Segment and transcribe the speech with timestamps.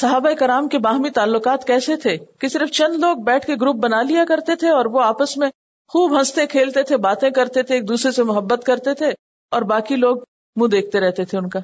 [0.00, 4.02] صحابہ کرام کے باہمی تعلقات کیسے تھے کہ صرف چند لوگ بیٹھ کے گروپ بنا
[4.02, 5.50] لیا کرتے تھے اور وہ آپس میں
[5.88, 9.08] خوب ہنستے کھیلتے تھے، باتیں کرتے تھے، ایک دوسرے سے محبت کرتے تھے
[9.50, 10.16] اور باقی لوگ
[10.56, 11.58] منہ دیکھتے رہتے تھے ان کا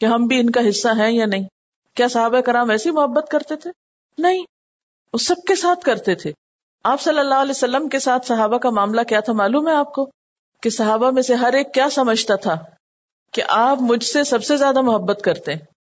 [0.00, 1.48] کہ ہم بھی ان کا حصہ ہیں یا نہیں۔
[1.94, 3.70] کیا صحابہ کرام ایسی محبت کرتے تھے؟
[4.18, 4.42] نہیں،
[5.12, 6.32] وہ سب کے ساتھ کرتے تھے۔
[6.84, 9.92] آپ صلی اللہ علیہ وسلم کے ساتھ صحابہ کا معاملہ کیا تھا معلوم ہے آپ
[9.92, 10.10] کو؟
[10.62, 12.56] کہ صحابہ میں سے ہر ایک کیا سمجھتا تھا
[13.32, 15.79] کہ آپ مجھ سے سب سے زیادہ محبت کرتے ہیں۔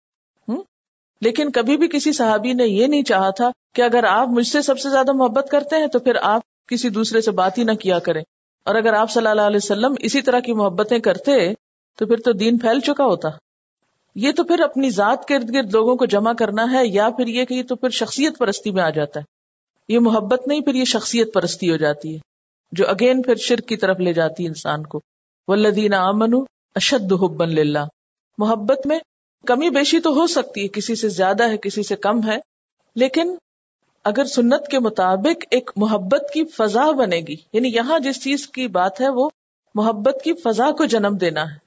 [1.21, 4.61] لیکن کبھی بھی کسی صحابی نے یہ نہیں چاہا تھا کہ اگر آپ مجھ سے
[4.61, 7.71] سب سے زیادہ محبت کرتے ہیں تو پھر آپ کسی دوسرے سے بات ہی نہ
[7.71, 8.21] کیا کریں۔
[8.65, 11.53] اور اگر آپ صلی اللہ علیہ وسلم اسی طرح کی محبتیں کرتے
[11.97, 13.29] تو پھر تو دین پھیل چکا ہوتا۔
[14.15, 17.27] یہ تو پھر اپنی ذات کے ارد گرد لوگوں کو جمع کرنا ہے یا پھر
[17.27, 19.25] یہ کہ یہ تو پھر شخصیت پرستی میں آ جاتا ہے۔
[19.93, 22.19] یہ محبت نہیں، پھر یہ شخصیت پرستی ہو جاتی ہے،
[22.71, 25.01] جو اگین پھر شرک کی طرف لے جاتی ہے انسان کو۔
[25.47, 26.33] ولدین امن
[26.75, 27.85] اشد حبن للہ
[28.37, 28.99] محبت میں
[29.43, 32.37] کمی بیشی تو ہو سکتی ہے، کسی سے زیادہ ہے، کسی سے کم ہے،
[32.95, 33.35] لیکن
[34.05, 38.67] اگر سنت کے مطابق ایک محبت کی فضا بنے گی یعنی یہاں جس چیز کی
[38.67, 39.29] بات ہے وہ
[39.75, 41.57] محبت کی فضا کو جنم دینا ہے،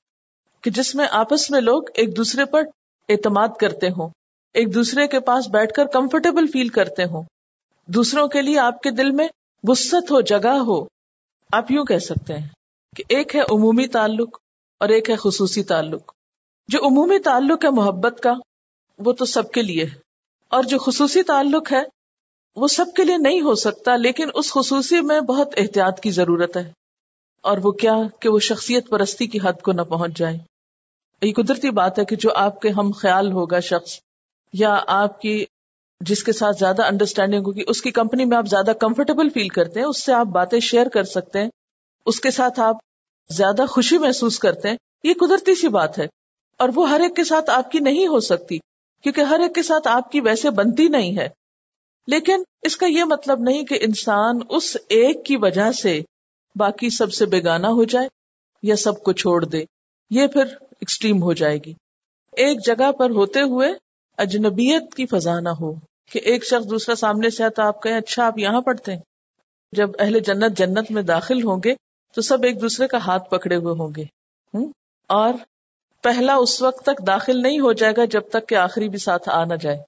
[0.64, 2.62] کہ جس میں آپس میں لوگ ایک دوسرے پر
[3.08, 4.08] اعتماد کرتے ہوں،
[4.54, 7.22] ایک دوسرے کے پاس بیٹھ کر کمفرٹیبل فیل کرتے ہوں۔
[7.88, 9.28] دوسروں کے لیے آپ کے دل میں
[9.64, 10.82] وسط ہو، جگہ ہو۔
[11.50, 12.48] آپ یوں کہہ سکتے ہیں
[12.96, 14.38] کہ ایک ہے عمومی تعلق
[14.80, 16.12] اور ایک ہے خصوصی تعلق۔
[16.70, 18.32] جو عمومی تعلق ہے محبت کا،
[18.98, 19.94] وہ تو سب کے لیے ہے۔
[20.48, 21.82] اور جو خصوصی تعلق ہے،
[22.56, 26.56] وہ سب کے لیے نہیں ہو سکتا، لیکن اس خصوصی میں بہت احتیاط کی ضرورت
[26.56, 26.72] ہے۔
[27.40, 30.38] اور وہ کیا کہ وہ شخصیت پرستی کی حد کو نہ پہنچ جائے۔
[31.22, 33.98] یہ قدرتی بات ہے کہ جو آپ کے ہم خیال ہوگا شخص،
[34.52, 35.44] یا آپ کی
[36.00, 39.80] جس کے ساتھ زیادہ انڈرسٹینڈنگ ہوگی، اس کی کمپنی میں آپ زیادہ کمفرٹیبل فیل کرتے
[39.80, 41.48] ہیں، اس سے آپ باتیں شیئر کر سکتے ہیں۔
[42.06, 42.76] اس کے ساتھ آپ
[43.30, 46.19] زیادہ خوشی محسوس کرتے ہیں۔ یہ قدرتی سی بات ہے۔
[46.60, 48.58] اور وہ ہر ایک کے ساتھ آپ کی نہیں ہو سکتی،
[49.02, 51.28] کیونکہ ہر ایک کے ساتھ آپ کی ویسے بنتی نہیں ہے۔
[52.06, 56.00] لیکن اس کا یہ مطلب نہیں کہ انسان اس ایک کی وجہ سے
[56.56, 58.08] باقی سب سے بیگانہ ہو جائے
[58.62, 59.64] یا سب کو چھوڑ دے،
[60.10, 61.74] یہ پھر ایکسٹریم ہو جائے گی۔
[62.32, 63.68] ایک جگہ پر ہوتے ہوئے
[64.18, 65.72] اجنبیت کی فضا نہ ہو
[66.10, 69.00] کہ ایک شخص دوسرا سامنے سے آتا، آپ کہیں اچھا آپ یہاں پڑھتے ہیں۔
[69.72, 71.74] جب اہل جنت جنت میں داخل ہوں گے
[72.14, 74.04] تو سب ایک دوسرے کا ہاتھ پکڑے ہوئے ہوں گے۔
[75.08, 75.34] اور
[76.02, 79.28] پہلا اس وقت تک داخل نہیں ہو جائے گا جب تک کہ آخری بھی ساتھ
[79.28, 79.78] آ نہ جائے۔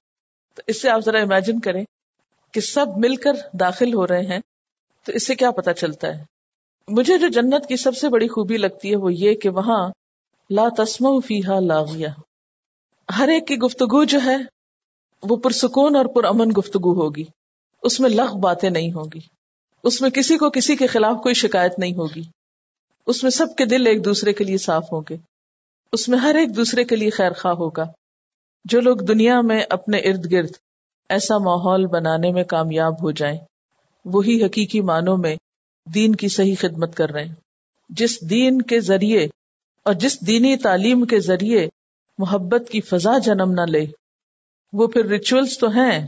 [0.54, 1.84] تو اس سے آپ ذرا امیجن کریں
[2.52, 4.40] کہ سب مل کر داخل ہو رہے ہیں،
[5.04, 6.24] تو اس سے کیا پتا چلتا ہے؟
[6.88, 9.90] مجھے جو جنت کی سب سے بڑی خوبی لگتی ہے وہ یہ کہ وہاں
[10.50, 12.08] لا تسم فیحا لاغیا
[13.18, 14.36] ہر ایک کی گفتگو جو ہے،
[15.22, 17.24] وہ پرسکون اور پر امن گفتگو ہوگی۔
[17.82, 19.20] اس میں لغ باتیں نہیں ہوگی۔
[19.84, 22.22] اس میں کسی کو کسی کے خلاف کوئی شکایت نہیں ہوگی۔
[23.06, 25.31] اس میں سب کے دل ایک دوسرے کے لیے صاف ہوں گے۔
[25.92, 27.84] اس میں ہر ایک دوسرے کے لیے خیر خواہ ہوگا۔
[28.64, 30.50] جو لوگ دنیا میں اپنے ارد گرد
[31.08, 33.38] ایسا ماحول بنانے میں کامیاب ہو جائیں،
[34.04, 35.36] وہی حقیقی معنوں میں
[35.94, 37.34] دین کی صحیح خدمت کر رہے ہیں۔
[37.88, 39.26] جس دین کے ذریعے
[39.84, 41.68] اور جس دینی تعلیم کے ذریعے
[42.18, 43.86] محبت کی فضا جنم نہ لے،
[44.72, 46.06] وہ پھر ریچولس تو ہیں،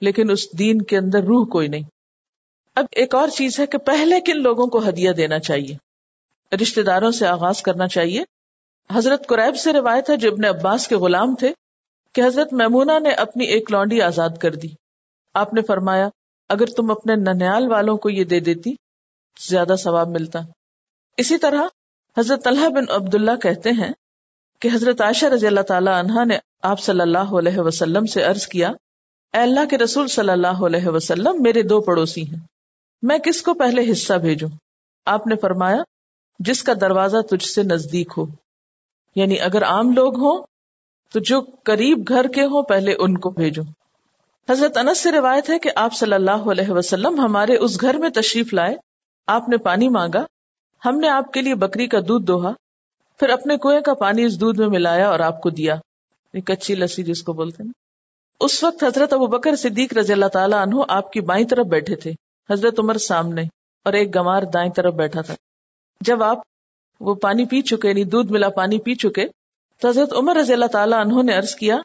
[0.00, 1.82] لیکن اس دین کے اندر روح کوئی نہیں۔
[2.74, 5.76] اب ایک اور چیز ہے کہ پہلے کن لوگوں کو ہدیہ دینا چاہیے؟
[6.62, 8.22] رشتے داروں سے آغاز کرنا چاہیے
[8.90, 11.52] حضرت قریب سے روایت ہے جو ابن عباس کے غلام تھے
[12.12, 14.68] کہ حضرت میمونا نے اپنی ایک لانڈی آزاد کر دی۔
[15.34, 16.08] آپ نے فرمایا،
[16.48, 18.74] اگر تم اپنے ننیال والوں کو یہ دے دیتی،
[19.48, 20.40] زیادہ ثواب ملتا۔
[21.16, 21.62] اسی طرح
[22.18, 23.92] حضرت طلحہ بن عبداللہ کہتے ہیں
[24.60, 28.46] کہ حضرت عائشہ رضی اللہ تعالیٰ عنہ نے آپ صلی اللہ علیہ وسلم سے عرض
[28.46, 28.68] کیا،
[29.34, 32.38] اے اللہ کے رسول صلی اللہ علیہ وسلم، میرے دو پڑوسی ہیں،
[33.02, 34.48] میں کس کو پہلے حصہ بھیجوں؟
[35.06, 35.82] آپ نے فرمایا،
[36.38, 38.43] جس کا دروازہ تجھ سے نزدیک ہو۔
[39.14, 40.46] یعنی اگر عام لوگ ہوں،
[41.12, 43.62] تو جو قریب گھر کے ہوں، پہلے ان کو بھیجو۔
[44.50, 48.10] حضرت انس سے روایت ہے کہ آپ صلی اللہ علیہ وسلم ہمارے اس گھر میں
[48.10, 48.76] تشریف لائے۔
[49.26, 50.24] آپ نے پانی مانگا،
[50.84, 52.52] ہم نے آپ کے لیے بکری کا دودھ دوہا۔
[53.18, 55.76] پھر اپنے کنویں کا پانی اس دودھ میں ملایا اور آپ کو دیا۔
[56.46, 57.70] کچی لسی جس کو بولتے ہیں۔
[58.40, 61.96] اس وقت حضرت ابو بکر صدیق رضی اللہ تعالیٰ عنہ آپ کی بائیں طرف بیٹھے
[61.96, 62.12] تھے۔
[62.50, 63.42] حضرت عمر سامنے
[63.84, 65.34] اور ایک گمار دائیں طرف بیٹھا تھا۔
[66.00, 66.38] جب آپ
[67.00, 69.26] وہ پانی پی چکے یعنی دودھ ملا، پانی پی چکے۔
[69.80, 71.76] تو حضرت عمر رضی اللہ تعالیٰ عنہ نے عرض کیا،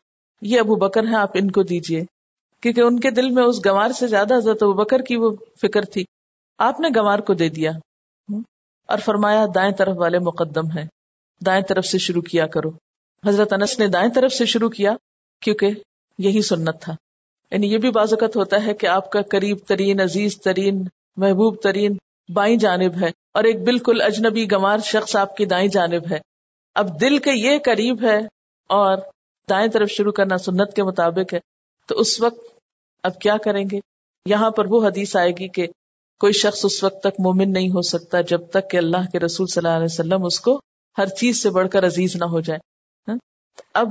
[0.42, 2.04] یہ ابو بکر ہیں، آپ ان کو دیجیے
[2.62, 5.86] کیونکہ ان کے دل میں اس گوار سے زیادہ حضرت ابو بکر کی وہ فکر
[5.86, 6.06] تھی۔
[6.58, 7.72] آپ نے گوار کو دے دیا۔
[8.88, 10.86] اور فرمایا، دائیں طرف والے مقدم ہیں۔
[11.46, 12.72] دائیں طرف سے شروع کیا کرو۔
[13.26, 14.96] حضرت انس نے دائیں طرف سے شروع کیا،
[15.42, 15.70] کیونکہ
[16.18, 16.96] یہی سنت تھا۔
[17.52, 20.84] یعنی یہ بھی بازوقت ہوتا ہے کہ آپ کا قریب ترین، عزیز ترین،
[21.18, 21.98] محبوب ترین
[22.30, 26.18] بائیں جانب ہے اور ایک بالکل اجنبی گمار شخص آپ کی دائیں جانب ہے۔
[26.76, 28.18] اب دل کے یہ قریب ہے
[28.70, 28.98] اور
[29.50, 31.40] دائیں طرف شروع کرنا سنت کے مطابق ہے،
[31.90, 32.48] تو اس وقت
[33.04, 33.80] اب کیا کریں گے؟
[34.26, 35.68] یہاں پر وہ حدیث آئے گی کہ
[36.22, 39.48] کوئی شخص اس وقت تک مومن نہیں ہو سکتا جب تک کہ اللہ کے رسول
[39.48, 40.60] صلی اللہ علیہ وسلم اس کو
[40.98, 42.60] ہر چیز سے بڑھ کر عزیز نہ ہو جائے
[43.08, 43.18] ہاں؟
[43.74, 43.90] اب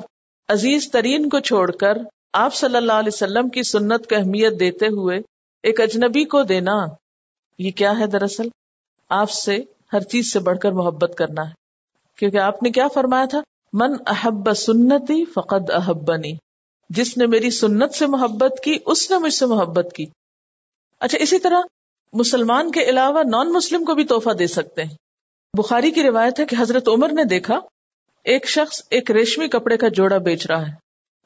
[0.49, 1.99] عزیز ترین کو چھوڑ کر
[2.33, 5.19] آپ صلی اللہ علیہ وسلم کی سنت کو اہمیت دیتے ہوئے
[5.65, 6.75] ایک اجنبی کو دینا
[7.59, 8.49] یہ کیا ہے دراصل؟
[9.09, 9.59] آپ سے
[9.93, 11.53] ہر چیز سے بڑھ کر محبت کرنا ہے۔
[12.17, 13.41] کیونکہ آپ نے کیا فرمایا تھا؟
[13.73, 16.33] من احب سنتی فقد احبنی۔
[16.91, 20.07] جس نے میری سنت سے محبت کی، اس نے مجھ سے محبت کی۔
[21.01, 21.61] اچھا اسی طرح
[22.13, 24.95] مسلمان کے علاوہ نان مسلم کو بھی توحفہ دے سکتے ہیں۔
[25.59, 27.61] بخاری کی روایت ہے کہ حضرت عمر نے دیکھا،
[28.25, 30.73] ایک شخص ایک ریشمی کپڑے کا جوڑا بیچ رہا ہے۔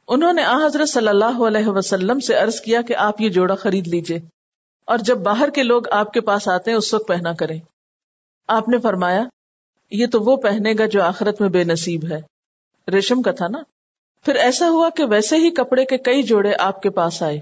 [0.08, 3.54] انہوں نے آ حضرت صلی اللہ علیہ وسلم سے عرض کیا کہ آپ یہ جوڑا
[3.54, 4.41] خرید لیجیے۔
[4.84, 7.60] اور جب باہر کے لوگ آپ کے پاس آتے ہیں، اس وقت پہنا کریں۔
[8.48, 9.22] آپ نے فرمایا،
[9.90, 12.20] یہ تو وہ پہنے گا جو آخرت میں بے نصیب ہے۔
[12.90, 13.58] ریشم کا تھا نا؟
[14.24, 17.40] پھر ایسا ہوا کہ ویسے ہی کپڑے کے کئی جوڑے آپ کے پاس آئے۔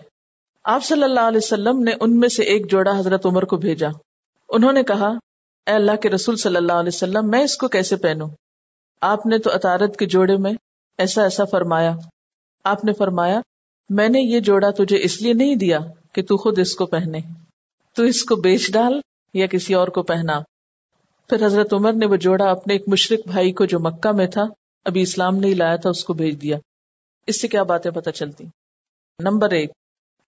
[0.64, 3.88] آپ صلی اللہ علیہ وسلم نے ان میں سے ایک جوڑا حضرت عمر کو بھیجا۔
[4.48, 5.08] انہوں نے کہا،
[5.66, 8.28] اے اللہ کے رسول صلی اللہ علیہ وسلم، میں اس کو کیسے پہنوں؟
[9.00, 10.52] آپ نے تو اطارت کے جوڑے میں
[10.98, 11.94] ایسا ایسا فرمایا۔
[12.64, 13.40] آپ نے فرمایا،
[13.90, 15.78] میں نے یہ جوڑا تجھے اس لیے نہیں دیا۔
[16.12, 17.18] کہ تو خود اس کو پہنے۔
[17.94, 19.00] تو اس کو بیچ ڈال
[19.34, 20.40] یا کسی اور کو پہنا۔
[21.28, 24.42] پھر حضرت عمر نے وہ جوڑا اپنے ایک مشرق بھائی کو جو مکہ میں تھا،
[24.84, 26.58] ابھی اسلام نہیں لایا تھا، اس کو بھیج دیا۔
[27.26, 28.44] اس سے کیا باتیں پتہ چلتی؟
[29.18, 29.70] نمبر ایک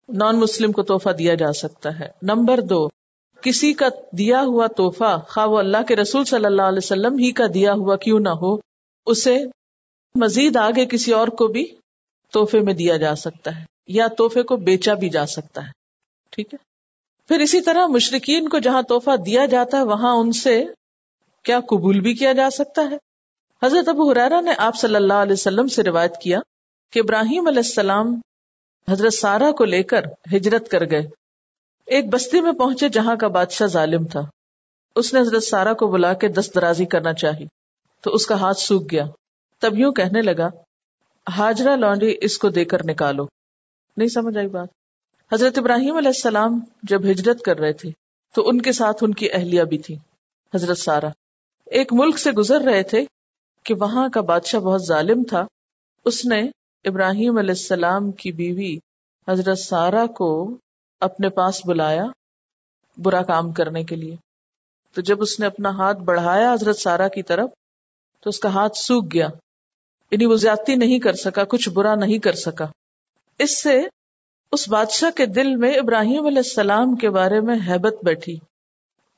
[0.08, 2.88] نان مسلم کو توحفہ دیا جا سکتا ہے۔ نمبر دو،
[3.42, 3.88] کسی کا
[4.18, 7.72] دیا ہوا توحفہ خواہ وہ اللہ کے رسول صلی اللہ علیہ وسلم ہی کا دیا
[7.72, 8.56] ہوا کیوں نہ ہو،
[9.06, 9.44] اسے
[10.14, 11.66] مزید آگے کسی اور کو بھی
[12.32, 15.70] تحفے میں دیا جا سکتا ہے۔ یا تحفے کو بیچا بھی جا سکتا ہے۔
[16.30, 16.72] ٹھیک ہے۔
[17.28, 20.64] پھر اسی طرح مشرقین کو جہاں تحفہ دیا جاتا ہے، وہاں ان سے
[21.42, 22.96] کیا قبول بھی کیا جا سکتا ہے؟
[23.62, 26.40] حضرت ابو حرارا نے آپ صلی اللہ علیہ وسلم سے روایت کیا
[26.90, 28.20] کہ ابراہیم علیہ السلام
[28.90, 30.02] حضرت سارا کو لے کر
[30.36, 31.02] ہجرت کر گئے۔
[31.86, 34.20] ایک بستی میں پہنچے جہاں کا بادشاہ ظالم تھا۔
[34.96, 37.44] اس نے حضرت سارا کو بلا کے دست درازی کرنا چاہی۔
[38.00, 39.04] تو اس کا ہاتھ سوکھ گیا۔
[39.58, 40.48] تب یوں کہنے لگا،
[41.38, 43.26] ہاجرہ لانڈی اس کو دے کر نکالو۔
[43.96, 44.68] نہیں سمجھ آئی بات۔
[45.32, 47.90] حضرت ابراہیم علیہ السلام جب ہجرت کر رہے تھے،
[48.34, 49.96] تو ان کے ساتھ ان کی اہلیہ بھی تھی
[50.54, 51.08] حضرت سارا
[51.66, 53.04] ایک ملک سے گزر رہے تھے
[53.64, 55.46] کہ وہاں کا بادشاہ بہت ظالم تھا۔
[56.04, 56.42] اس نے
[56.84, 58.78] ابراہیم علیہ السلام کی بیوی
[59.28, 60.56] حضرت سارا کو
[61.00, 62.04] اپنے پاس بلایا
[62.96, 64.16] برا کام کرنے کے لیے۔
[64.94, 67.50] تو جب اس نے اپنا ہاتھ بڑھایا حضرت سارا کی طرف،
[68.20, 69.28] تو اس کا ہاتھ سوکھ گیا۔
[70.10, 72.66] یعنی وہ زیادتی نہیں کر سکا، کچھ برا نہیں کر سکا۔
[73.38, 73.82] اس سے
[74.52, 78.38] اس بادشاہ کے دل میں ابراہیم علیہ السلام کے بارے میں حیبت بیٹھی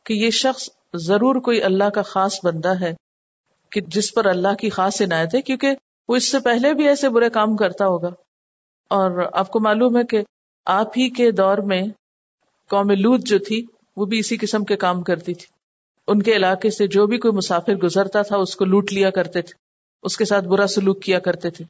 [0.05, 2.95] کہ یہ شخص ضرور کوئی اللہ کا خاص بندہ ہے،
[3.71, 5.71] کہ جس پر اللہ کی خاص عنایت ہے، کیونکہ
[6.09, 8.09] وہ اس سے پہلے بھی ایسے برے کام کرتا ہوگا۔
[8.91, 10.23] اور آپ کو معلوم ہے کہ
[10.65, 11.83] آپ ہی کے دور میں
[12.69, 15.47] قوم لوت جو تھی، وہ بھی اسی قسم کے کام کرتی تھی۔
[16.07, 19.43] ان کے علاقے سے جو بھی کوئی مسافر گزرتا تھا، اس کو لوٹ لیا کرتے
[19.43, 19.55] تھے۔
[20.03, 21.65] اس کے ساتھ برا سلوک کیا کرتے تھے۔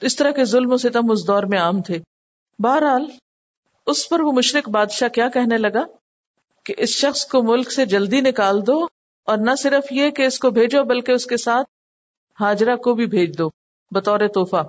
[0.00, 1.98] اس طرح کے ظلم و ستم اس دور میں عام تھے۔
[2.58, 3.06] بہرحال،
[3.86, 5.84] اس پر وہ مشرق بادشاہ کیا کہنے لگا؟
[6.64, 8.84] کہ اس شخص کو ملک سے جلدی نکال دو
[9.24, 11.66] اور نہ صرف یہ کہ اس کو بھیجو، بلکہ اس کے ساتھ
[12.40, 13.48] ہاجرہ کو بھی بھیج دو،
[13.90, 14.62] بطور توحفہ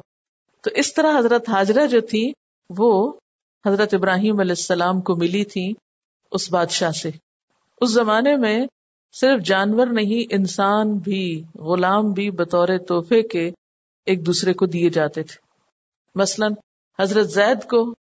[0.62, 2.32] تو اس طرح حضرت حاجرہ جو تھی،
[2.70, 3.14] وہ
[3.66, 5.74] حضرت ابراہیم علیہ السلام کو ملی تھی
[6.32, 7.12] اس بادشاہ سے۔
[7.82, 8.66] اس زمانے میں
[9.14, 13.52] صرف جانور نہیں، انسان بھی، غلام بھی بطور تحفے کے
[14.08, 15.36] ایک دوسرے کو دیے جاتے تھے۔
[16.16, 16.48] مثلا
[17.00, 17.96] حضرت زید کو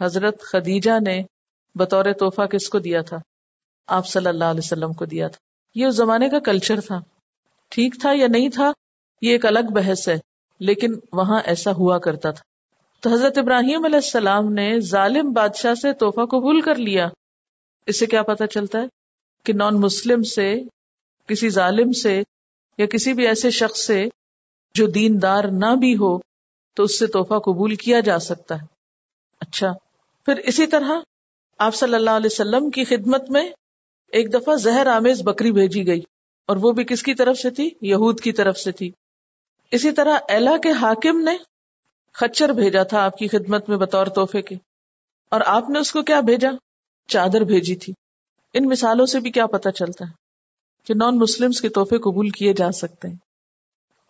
[0.00, 1.22] حضرت خدیجہ نے
[1.74, 3.16] بطور تحفہ کس کو دیا تھا؟
[3.86, 5.38] آپ صلی اللہ علیہ وسلم کو دیا تھا۔
[5.74, 7.00] یہ اس زمانے کا کلچر تھا۔
[7.68, 8.72] ٹھیک تھا یا نہیں تھا؟
[9.22, 10.18] یہ ایک الگ بحث ہے،
[10.58, 12.42] لیکن وہاں ایسا ہوا کرتا تھا۔
[13.00, 17.08] تو حضرت ابراہیم علیہ السلام نے ظالم بادشاہ سے توحفہ قبول کر لیا۔
[17.86, 18.86] اس سے کیا پتا چلتا ہے
[19.44, 20.54] کہ نان مسلم سے،
[21.26, 22.22] کسی ظالم سے
[22.78, 24.08] یا کسی بھی ایسے شخص سے
[24.74, 26.18] جو دیندار نہ بھی ہو
[26.74, 28.66] تو اس سے توحفہ قبول کیا جا سکتا ہے۔
[29.40, 29.72] اچھا
[30.24, 31.00] پھر اسی طرح
[31.58, 33.50] آپ صلی اللہ علیہ وسلم کی خدمت میں
[34.08, 36.00] ایک دفعہ زہر آمیز بکری بھیجی گئی
[36.46, 38.90] اور وہ بھی کس کی طرف سے تھی؟ یہود کی طرف سے تھی۔
[39.70, 41.36] اسی طرح ایلا کے حاکم نے
[42.12, 44.54] خچر بھیجا تھا آپ کی خدمت میں بطور تحفے کے۔
[45.28, 46.48] اور آپ نے اس کو کیا بھیجا؟
[47.08, 47.92] چادر بھیجی تھی۔
[48.52, 50.12] ان مثالوں سے بھی کیا پتا چلتا ہے
[50.84, 53.29] کہ نان مسلم کے تحفے قبول کیے جا سکتے ہیں۔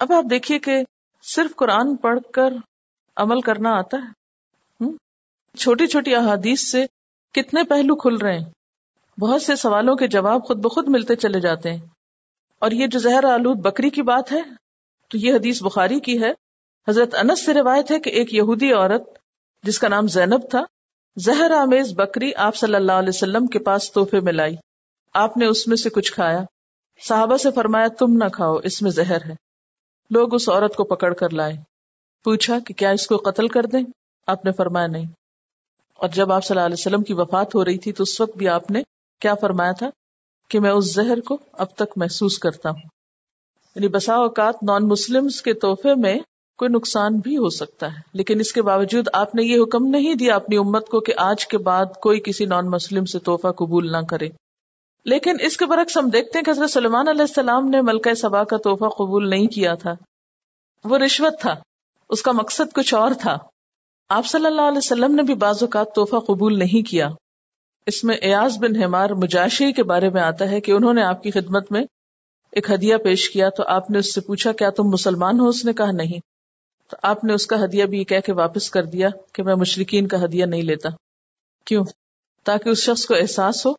[0.00, 0.82] اب آپ دیکھیے کہ
[1.22, 2.52] صرف قرآن پڑھ کر
[3.16, 4.20] عمل کرنا آتا ہے۔
[5.56, 6.86] چھوٹی چھوٹی احادیث سے
[7.34, 8.50] کتنے پہلو کھل رہے ہیں۔
[9.20, 11.86] بہت سے سوالوں کے جواب خود بخود ملتے چلے جاتے ہیں۔
[12.58, 14.42] اور یہ جو زہر آلود بکری کی بات ہے،
[15.08, 16.30] تو یہ حدیث بخاری کی ہے۔
[16.88, 19.02] حضرت انس سے روایت ہے کہ ایک یہودی عورت،
[19.62, 20.64] جس کا نام زینب تھا،
[21.16, 24.56] زہر آمیز بکری آپ صلی اللہ علیہ وسلم کے پاس تحفے میں لائی۔
[25.14, 26.42] آپ نے اس میں سے کچھ کھایا۔
[27.08, 29.49] صحابہ سے فرمایا، تم نہ کھاؤ، اس میں زہر ہے۔
[30.10, 31.52] لوگ اس عورت کو پکڑ کر لائے۔
[32.24, 33.82] پوچھا کہ کیا اس کو قتل کر دیں؟
[34.26, 35.04] آپ نے فرمایا نہیں۔
[35.94, 38.36] اور جب آپ صلی اللہ علیہ وسلم کی وفات ہو رہی تھی تو اس وقت
[38.36, 38.82] بھی آپ نے
[39.20, 39.90] کیا فرمایا تھا؟
[40.48, 42.88] کہ میں اس زہر کو اب تک محسوس کرتا ہوں۔
[43.74, 46.18] یعنی بسا اوقات نان مسلم کے تحفے میں
[46.58, 50.14] کوئی نقصان بھی ہو سکتا ہے۔ لیکن اس کے باوجود آپ نے یہ حکم نہیں
[50.14, 53.92] دیا اپنی امت کو کہ آج کے بعد کوئی کسی نان مسلم سے تحفہ قبول
[53.92, 54.28] نہ کرے۔
[55.04, 58.44] لیکن اس کے برعکس ہم دیکھتے ہیں کہ حضرت سلمان علیہ السلام نے ملکہ سبا
[58.44, 59.92] کا تحفہ قبول نہیں کیا تھا۔
[60.84, 61.54] وہ رشوت تھا۔
[62.10, 63.38] اس کا مقصد کچھ اور تھا۔
[64.08, 67.08] آپ صلی اللہ علیہ وسلم نے بھی بعض اوقات تحفہ قبول نہیں کیا۔
[67.86, 71.22] اس میں ایاز بن ہمار مجاشی کے بارے میں آتا ہے کہ انہوں نے آپ
[71.22, 71.82] کی خدمت میں
[72.52, 75.64] ایک ہدیہ پیش کیا تو آپ نے اس سے پوچھا، کیا تم مسلمان ہو؟ اس
[75.64, 76.20] نے کہا، نہیں۔
[76.90, 80.06] تو آپ نے اس کا ہدیہ بھی کہہ کے واپس کر دیا کہ میں مشرقین
[80.06, 80.88] کا ہدیہ نہیں لیتا۔
[81.64, 81.84] کیوں؟
[82.44, 83.72] تاکہ اس شخص کو احساس ہو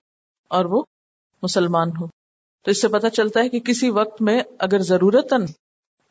[0.48, 0.84] اور وہ
[1.42, 2.08] مسلمان ہو
[2.62, 5.34] تو اس سے پتا چلتا ہے کہ کسی وقت میں اگر ضرورت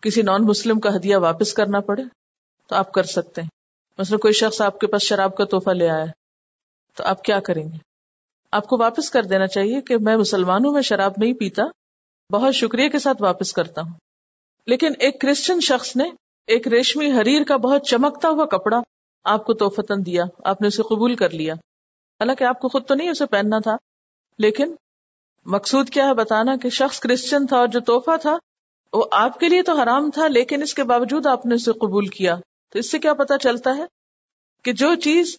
[0.00, 2.02] کسی نان مسلم کا ہدیہ واپس کرنا پڑے،
[2.66, 3.49] تو آپ کر سکتے ہیں۔
[3.99, 6.04] مثلا کوئی شخص آپ کے پاس شراب کا تحفہ لے آیا،
[6.94, 7.76] تو آپ کیا کریں گے؟
[8.52, 11.62] آپ کو واپس کر دینا چاہیے کہ میں مسلمان ہوں، میں شراب نہیں پیتا،
[12.32, 13.92] بہت شکریہ کے ساتھ واپس کرتا ہوں۔
[14.66, 16.04] لیکن ایک کرسچن شخص نے
[16.46, 18.80] ایک ریشمی حریر کا بہت چمکتا ہوا کپڑا
[19.25, 22.94] آپ کو توفتن دیا، آپ نے اسے قبول کر لیا۔ حالانکہ آپ کو خود تو
[22.94, 23.76] نہیں اسے پہننا تھا،
[24.38, 24.75] لیکن
[25.47, 28.37] مقصود کیا ہے بتانا کہ شخص کرسچن تھا اور جو توحفہ تھا،
[28.92, 32.06] وہ آپ کے لیے تو حرام تھا، لیکن اس کے باوجود آپ نے اسے قبول
[32.06, 32.37] کیا۔
[32.68, 33.82] تو اس سے کیا پتا چلتا ہے
[34.64, 35.37] کہ جو چیز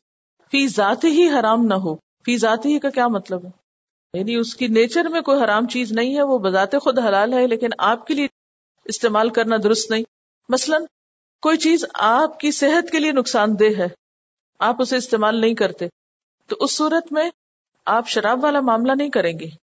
[0.51, 3.50] فی ذات ہی حرام نہ ہو۔ فی ذات ہی کا کیا مطلب ہے؟
[4.13, 7.48] یعنی اس کی نیچر میں کوئی حرام چیز نہیں ہے، وہ بذات خود حلال ہے،
[7.48, 8.27] لیکن آپ کے لیے
[8.86, 10.03] استعمال کرنا درست نہیں۔
[10.50, 10.77] مثلا،
[11.41, 13.88] کوئی چیز آپ کی صحت کے لیے نقصان دہ ہے،
[14.60, 15.88] آپ اسے استعمال نہیں کرتے۔
[16.48, 17.29] تو اس صورت میں
[17.86, 19.71] آپ شراب والا معاملہ نہیں کریں گے۔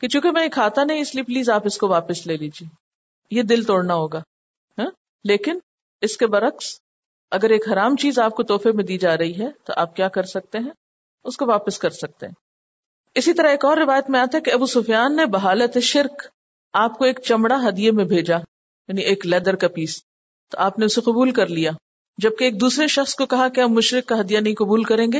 [0.00, 2.68] کہ چونکہ میں یہ کھاتا نہیں اس لیے پلیز آپ اس کو واپس لے لیجیے
[3.30, 4.22] یہ دل توڑنا ہوگا۔
[4.78, 4.90] ہاں؟
[5.24, 5.58] لیکن
[6.00, 6.80] اس کے برعکس
[7.30, 10.08] اگر ایک حرام چیز آپ کو تحفے میں دی جا رہی ہے تو آپ کیا
[10.08, 10.70] کر سکتے ہیں؟
[11.24, 12.32] اس کو واپس کر سکتے ہیں۔
[13.14, 16.26] اسی طرح ایک اور روایت میں آتا ہے کہ ابو سفیان نے بحالت شرک
[16.72, 18.36] آپ کو ایک چمڑا ہدیے میں بھیجا
[18.88, 20.02] یعنی ایک لیدر کا پیس۔
[20.50, 21.70] تو آپ نے اسے قبول کر لیا۔
[22.18, 25.18] جبکہ ایک دوسرے شخص کو کہا کہ ہم مشرق کا ہدیہ نہیں قبول کریں گے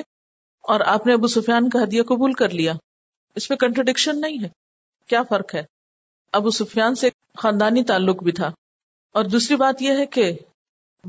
[0.62, 2.72] اور آپ نے ابو سفیان کا ہدیہ قبول کر لیا۔
[3.34, 4.48] اس میں کنٹروڈکشن نہیں ہے۔
[5.08, 5.62] کیا فرق ہے؟
[6.32, 8.50] ابو سفیان سے خاندانی تعلق بھی تھا۔
[9.12, 10.32] اور دوسری بات یہ ہے کہ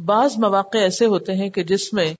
[0.05, 2.13] بعض مواقع ایسے ہوتے ہیں کہ جس میں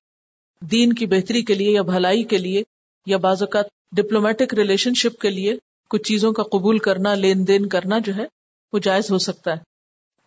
[0.62, 2.63] دین کی بہتری کے لیے یا بھلائی کے لیے
[3.05, 5.55] یا بعض اوقات ڈپلومیٹک ریلیشن شپ کے لیے
[5.89, 8.25] کچھ چیزوں کا قبول کرنا، لین دین کرنا جو ہے،
[8.74, 9.57] وہ جائز ہو سکتا ہے۔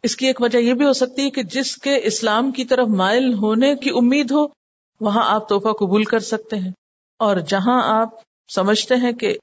[0.02, 2.88] اس کی ایک وجہ یہ بھی ہو سکتی ہے کہ جس کے اسلام کی طرف
[2.88, 4.46] مائل ہونے کی امید ہو،
[5.00, 6.72] وہاں آپ تحفہ قبول کر سکتے ہیں۔
[7.18, 8.08] اور جہاں آپ
[8.54, 9.38] سمجھتے ہیں کہ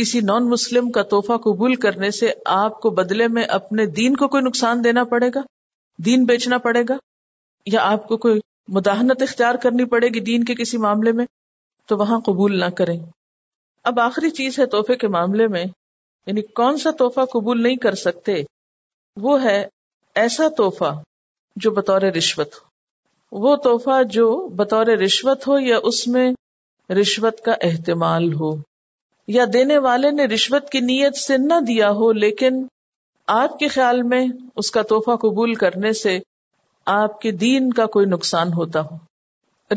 [0.00, 4.28] کسی نان مسلم کا تحفہ قبول کرنے سے آپ کو بدلے میں اپنے دین کو
[4.28, 5.40] کوئی نقصان دینا پڑے گا؟
[5.96, 6.96] دین بیچنا پڑے گا؟
[7.66, 11.26] یا آپ کو کوئی مداحنت اختیار کرنی پڑے گی دین کے کسی معاملے میں؟
[11.86, 13.00] تو وہاں قبول نہ کریں۔
[13.84, 15.64] اب آخری چیز ہے تحفے کے معاملے میں
[16.26, 18.42] یعنی کون سا تحفہ قبول نہیں کر سکتے؟
[19.16, 19.66] وہ ہے
[20.14, 21.02] ایسا تحفہ
[21.56, 22.70] جو بطور رشوت ہو۔
[23.32, 26.32] وہ تحفہ جو بطور رشوت ہو یا اس میں
[26.90, 28.69] رشوت کا احتمال ہو۔
[29.32, 32.66] یا دینے والے نے رشوت کی نیت سے نہ دیا ہو، لیکن
[33.26, 36.18] آپ کے خیال میں اس کا تحفہ قبول کرنے سے
[36.84, 38.96] آپ کے دین کا کوئی نقصان ہوتا ہو۔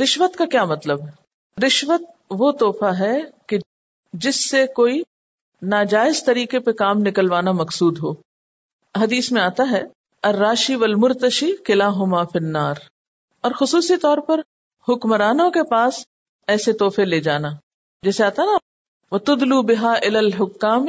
[0.04, 1.12] رشوت کا کیا مطلب؟ ہے
[1.66, 3.58] رشوت وہ تحفہ ہے کہ
[4.14, 5.02] جس سے کوئی
[5.62, 8.12] ناجائز طریقے پہ کام نکلوانا مقصود ہو۔
[9.02, 9.84] حدیث میں آتا ہے
[10.24, 12.76] اراشی والمرتشی قلعہ ہوما فنار
[13.42, 14.40] اور خصوصی طور پر
[14.90, 16.06] حکمرانوں کے پاس
[16.48, 17.50] ایسے تحفے لے جانا۔
[18.04, 18.58] جیسے آتا نا
[19.18, 20.86] تدلو بحا الحکام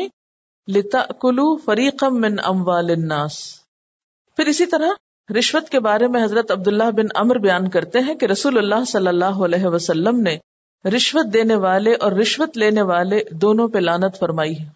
[0.69, 3.39] لتا کلو فریقم من اموال الناس۔
[4.37, 4.89] پھر اسی طرح
[5.39, 9.09] رشوت کے بارے میں حضرت عبداللہ بن امر بیان کرتے ہیں کہ رسول اللہ صلی
[9.09, 10.39] اللہ علیہ وسلم نے
[10.97, 14.67] رشوت دینے والے اور رشوت لینے والے دونوں پہ لانت فرمائی ہے۔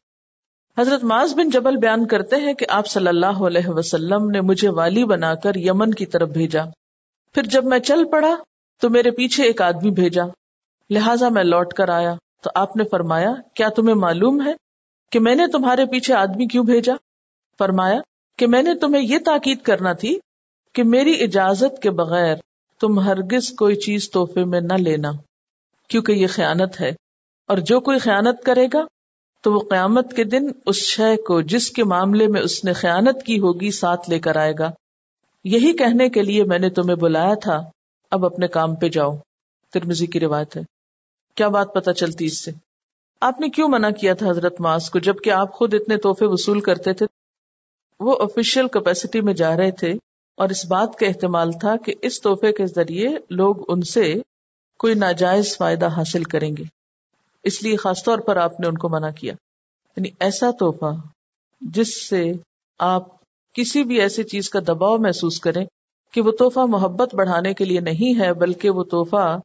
[0.80, 4.68] حضرت معاذ بن جبل بیان کرتے ہیں کہ آپ صلی اللہ علیہ وسلم نے مجھے
[4.68, 6.64] والی بنا کر یمن کی طرف بھیجا۔
[7.34, 8.34] پھر جب میں چل پڑا
[8.80, 10.24] تو میرے پیچھے ایک آدمی بھیجا۔
[10.90, 14.52] لہذا میں لوٹ کر آیا۔ تو آپ نے فرمایا، کیا تمہیں معلوم ہے
[15.12, 16.92] کہ میں نے تمہارے پیچھے آدمی کیوں بھیجا؟
[17.58, 18.00] فرمایا،
[18.38, 20.18] کہ میں نے تمہیں یہ تاکید کرنا تھی
[20.72, 22.36] کہ میری اجازت کے بغیر
[22.80, 25.12] تم ہرگز کوئی چیز تحفے میں نہ لینا،
[25.88, 26.88] کیونکہ یہ خیانت ہے۔
[27.46, 28.84] اور جو کوئی خیانت کرے گا،
[29.42, 33.22] تو وہ قیامت کے دن اس شے کو جس کے معاملے میں اس نے خیانت
[33.22, 34.70] کی ہوگی ساتھ لے کر آئے گا۔
[35.44, 37.62] یہی کہنے کے لیے میں نے تمہیں بلایا تھا،
[38.10, 39.16] اب اپنے کام پہ جاؤ۔
[39.72, 40.77] ترمزی کی روایت ہے۔
[41.38, 42.50] کیا بات پتا چلتی اس سے؟
[43.20, 46.60] آپ نے کیوں منع کیا تھا حضرت معاذ کو جبکہ آپ خود اتنے تحفے وصول
[46.60, 47.06] کرتے تھے؟
[48.00, 49.92] وہ آفیشیل کیپیسٹی میں جا رہے تھے
[50.36, 54.14] اور اس بات کا احتمال تھا کہ اس تحفے کے ذریعے لوگ ان سے
[54.78, 56.62] کوئی ناجائز فائدہ حاصل کریں گے۔
[57.42, 59.32] اس لیے خاص طور پر آپ نے ان کو منع کیا۔
[59.96, 60.94] یعنی ایسا تحفہ
[61.60, 62.32] جس سے
[62.78, 63.02] آپ
[63.52, 65.64] کسی بھی ایسی چیز کا دباؤ محسوس کریں
[66.12, 69.38] کہ وہ تحفہ محبت بڑھانے کے لیے نہیں ہے، بلکہ وہ تحفہ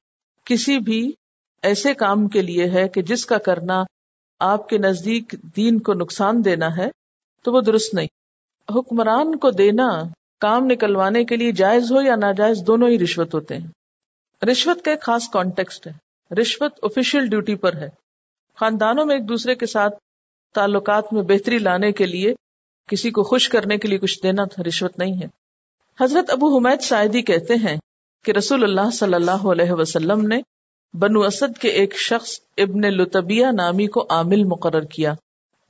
[0.45, 1.13] کسی بھی
[1.63, 3.84] ایسے کام کے لیے ہے کہ جس کا کرنا
[4.39, 6.88] آپ کے نزدیک دین کو نقصان دینا ہے،
[7.43, 8.08] تو وہ درست نہیں۔
[8.75, 10.03] حکمران کو دینا
[10.39, 13.67] کام نکلوانے کے لیے جائز ہو یا ناجائز دونوں ہی رشوت ہوتے ہیں۔
[14.51, 15.91] رشوت کا ایک خاص کانٹیکسٹ ہے۔
[16.36, 17.89] رشوت آفیشیل ڈیوٹی پر ہے۔
[18.55, 19.96] خاندانوں میں ایک دوسرے کے ساتھ
[20.53, 22.36] تعلقات میں بہتری لانے کے لیے،
[22.88, 25.27] کسی کو خوش کرنے کے لیے کچھ دینا تھا رشوت نہیں ہے۔
[26.03, 27.77] حضرت ابو حمید سائدی کہتے ہیں
[28.25, 30.41] کہ رسول اللہ صلی اللہ علیہ وسلم نے
[30.93, 35.13] بنو اسد کے ایک شخص ابن لطبیہ نامی کو عامل مقرر کیا۔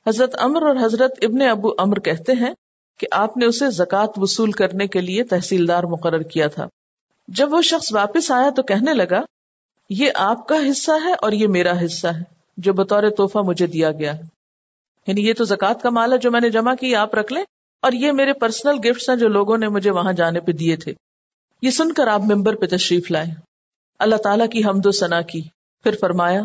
[0.08, 2.53] حضرت امر اور حضرت ابن ابو امر کہتے ہیں
[3.00, 6.68] کہ آپ نے اسے زکوٰۃ وصول کرنے کے لیے تحصیلدار مقرر کیا تھا۔
[7.27, 9.22] جب وہ شخص واپس آیا تو کہنے لگا،
[9.89, 12.24] یہ آپ کا حصہ ہے اور یہ میرا حصہ ہے،
[12.58, 14.22] جو بطور تحفہ مجھے دیا گیا ہے۔
[15.08, 17.44] یعنی یہ تو زکوٰۃ کا مال ہے جو میں نے جمع کی آپ رکھ لیں۔
[17.82, 20.94] اور یہ میرے پرسنل گفٹ ہیں جو لوگوں نے مجھے وہاں جانے پہ دیے تھے۔
[21.62, 23.52] یہ سن کر آپ ممبر پہ تشریف لائے۔
[24.03, 25.41] اللہ تعالیٰ کی حمد و ثنا کی۔
[25.83, 26.41] پھر فرمایا،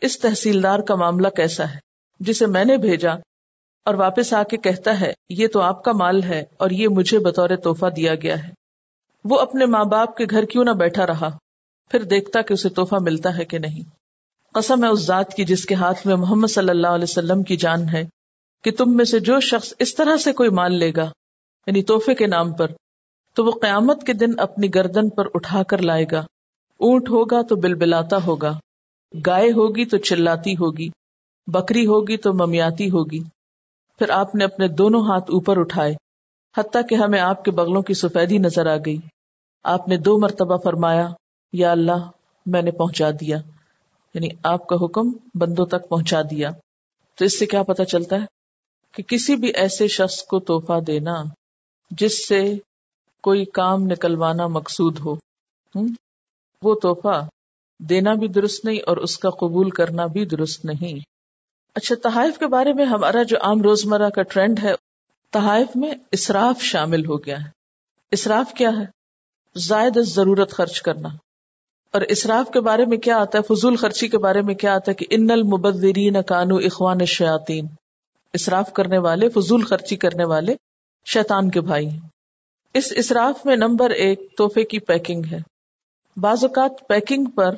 [0.00, 1.78] اس تحصیلدار کا معاملہ کیسا ہے؟
[2.20, 3.14] جسے میں نے بھیجا۔
[3.84, 7.18] اور واپس آ کے کہتا ہے، یہ تو آپ کا مال ہے اور یہ مجھے
[7.18, 8.52] بطور تحفہ دیا گیا ہے۔
[9.24, 11.28] وہ اپنے ماں باپ کے گھر کیوں نہ بیٹھا رہا؟
[11.90, 13.90] پھر دیکھتا کہ اسے تحفہ ملتا ہے کہ نہیں۔
[14.54, 17.56] قسم ہے اس ذات کی جس کے ہاتھ میں محمد صلی اللہ علیہ وسلم کی
[17.56, 18.04] جان ہے،
[18.64, 21.10] کہ تم میں سے جو شخص اس طرح سے کوئی مال لے گا
[21.66, 22.66] یعنی تحفے کے نام پر،
[23.34, 26.26] تو وہ قیامت کے دن اپنی گردن پر اٹھا کر لائے گا۔
[26.80, 28.58] اونٹ ہوگا تو بل بلاتا ہوگا،
[29.26, 30.88] گائے ہوگی تو چلاتی ہوگی،
[31.46, 33.20] بکری ہوگی تو ممیاتی ہوگی۔
[33.98, 35.94] پھر آپ نے اپنے دونوں ہاتھ اوپر اٹھائے،
[36.58, 38.96] حتیٰ کہ ہمیں آپ کے بغلوں کی سفیدی نظر آ گئی۔
[39.64, 41.08] آپ نے دو مرتبہ فرمایا،
[41.52, 42.10] یا اللہ،
[42.46, 43.36] میں نے پہنچا دیا۔
[44.14, 46.50] یعنی آپ کا حکم بندوں تک پہنچا دیا۔
[47.14, 48.26] تو اس سے کیا پتا چلتا ہے
[48.94, 51.22] کہ کسی بھی ایسے شخص کو توحفہ دینا،
[51.90, 52.54] جس سے
[53.22, 55.16] کوئی کام نکلوانا مقصود ہو۔
[56.62, 57.28] وہ تحفہ
[57.78, 60.98] دینا بھی درست نہیں اور اس کا قبول کرنا بھی درست نہیں۔
[61.74, 64.74] اچھا تحائف کے بارے میں ہمارا جو عام روزمرہ کا ٹرینڈ ہے،
[65.30, 67.50] تحائف میں اسراف شامل ہو گیا ہے۔
[68.10, 68.84] اسراف کیا ہے؟
[69.58, 71.08] زائد ضرورت خرچ کرنا۔
[71.92, 74.90] اور اسراف کے بارے میں کیا آتا ہے؟ فضول خرچی کے بارے میں کیا آتا
[74.90, 77.66] ہے کہ ان المبذرین کانو اخوان شیاطین
[78.32, 80.54] اسراف کرنے والے، فضول خرچی کرنے والے
[81.06, 82.08] شیطان کے بھائی ہیں۔
[82.74, 85.49] اس اسراف میں نمبر ایک تحفے کی پیکنگ ہے۔
[86.16, 87.54] بعض اوقات پیکنگ پر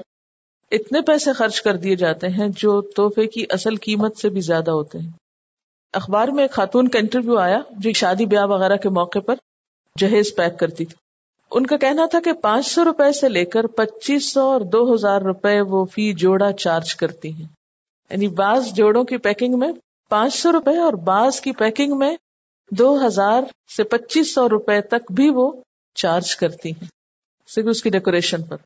[0.70, 4.70] اتنے پیسے خرچ کر دیے جاتے ہیں جو تحفے کی اصل قیمت سے بھی زیادہ
[4.70, 5.10] ہوتے ہیں۔
[5.92, 9.34] اخبار میں ایک خاتون کا انٹرویو آیا جو شادی بیاہ وغیرہ کے موقع پر
[9.98, 10.96] جہیز پیک کرتی تھی۔
[11.50, 14.94] ان کا کہنا تھا کہ پانچ سو روپے سے لے کر پچیس سو اور دو
[14.94, 17.46] ہزار روپے وہ فی جوڑا چارج کرتی ہیں۔
[18.10, 19.72] یعنی بعض جوڑوں کی پیکنگ میں
[20.08, 22.16] پانچ سو روپے اور بعض کی پیکنگ میں
[22.70, 23.42] دو ہزار
[23.76, 25.52] سے پچیس سو روپے تک بھی وہ
[25.94, 27.01] چارج کرتی ہیں۔
[27.46, 28.56] صرف اس کی ڈیکوریشن پر۔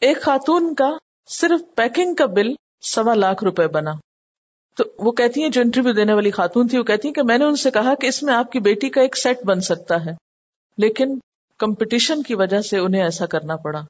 [0.00, 0.90] ایک خاتون کا
[1.26, 2.48] صرف پیکنگ کا بل
[2.82, 3.92] سوا لاکھ روپے بنا۔
[4.76, 7.38] تو وہ کہتی ہیں، جو انٹرویو دینے والی خاتون تھی، وہ کہتی ہیں کہ میں
[7.38, 10.04] نے ان سے کہا کہ اس میں آپ کی بیٹی کا ایک سیٹ بن سکتا
[10.04, 10.10] ہے۔
[10.78, 11.18] لیکن
[11.58, 13.80] کمپٹیشن کی وجہ سے انہیں ایسا کرنا پڑا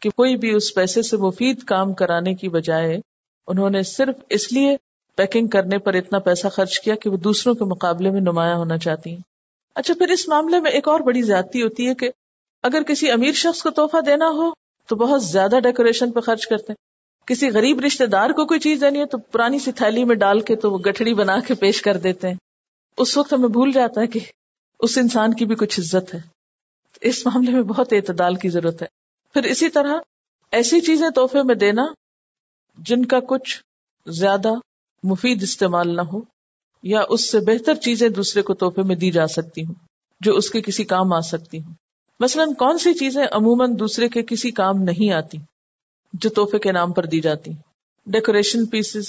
[0.00, 2.98] کہ کوئی بھی اس پیسے سے مفید کام کرانے کی بجائے
[3.46, 4.76] انہوں نے صرف اس لیے
[5.16, 8.78] پیکنگ کرنے پر اتنا پیسہ خرچ کیا کہ وہ دوسروں کے مقابلے میں نمایاں ہونا
[8.78, 9.20] چاہتی ہیں۔
[9.74, 12.10] اچھا پھر اس معاملے میں ایک اور بڑی زیادتی ہوتی ہے کہ
[12.62, 14.50] اگر کسی امیر شخص کو تحفہ دینا ہو،
[14.86, 16.92] تو بہت زیادہ ڈیکوریشن پہ خرچ کرتے ہیں۔
[17.26, 20.40] کسی غریب رشتے دار کو کوئی چیز دینی ہے، تو پرانی سی تھیلی میں ڈال
[20.40, 22.34] کے تو وہ گٹھڑی بنا کے پیش کر دیتے ہیں۔
[22.96, 24.20] اس وقت ہمیں بھول جاتا ہے کہ
[24.80, 26.20] اس انسان کی بھی کچھ عزت ہے۔
[27.00, 28.86] اس معاملے میں بہت اعتدال کی ضرورت ہے۔
[29.32, 29.98] پھر اسی طرح
[30.50, 31.86] ایسی چیزیں تحفے میں دینا
[32.78, 33.62] جن کا کچھ
[34.06, 34.52] زیادہ
[35.02, 36.20] مفید استعمال نہ ہو،
[36.82, 39.74] یا اس سے بہتر چیزیں دوسرے کو تحفے میں دی جا سکتی ہوں،
[40.20, 41.74] جو اس کے کسی کام آ سکتی ہوں۔
[42.22, 45.38] مثلاً کون سی چیزیں عموماً دوسرے کے کسی کام نہیں آتی
[46.12, 47.52] جو تحفے کے نام پر دی جاتی؟
[48.06, 49.06] ڈیکوریشن پیسز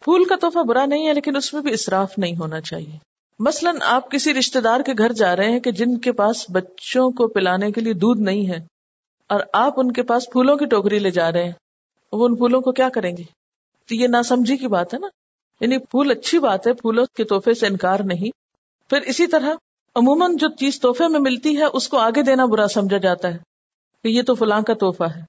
[0.00, 2.96] پھول کا تحفہ برا نہیں ہے لیکن اس میں بھی اصراف نہیں ہونا چاہیے۔
[3.38, 7.10] مثلاً آپ کسی رشتے دار کے گھر جا رہے ہیں کہ جن کے پاس بچوں
[7.10, 8.58] کو پلانے کے لیے دودھ نہیں ہے
[9.26, 11.52] اور آپ ان کے پاس پھولوں کی ٹوکری لے جا رہے ہیں،
[12.12, 13.22] وہ ان پھولوں کو کیا کریں گے؟
[13.88, 15.08] تو یہ ناسمجھی کی بات ہے نا؟
[15.60, 18.30] یعنی پھول اچھی بات ہے، پھولوں کے تحفے سے انکار نہیں۔
[18.90, 19.54] پھر اسی طرح
[19.98, 23.38] عموماً جو چیز تحفے میں ملتی ہے، اس کو آگے دینا برا سمجھا جاتا ہے۔
[24.02, 25.20] کہ یہ تو فلاں کا تحفہ ہے۔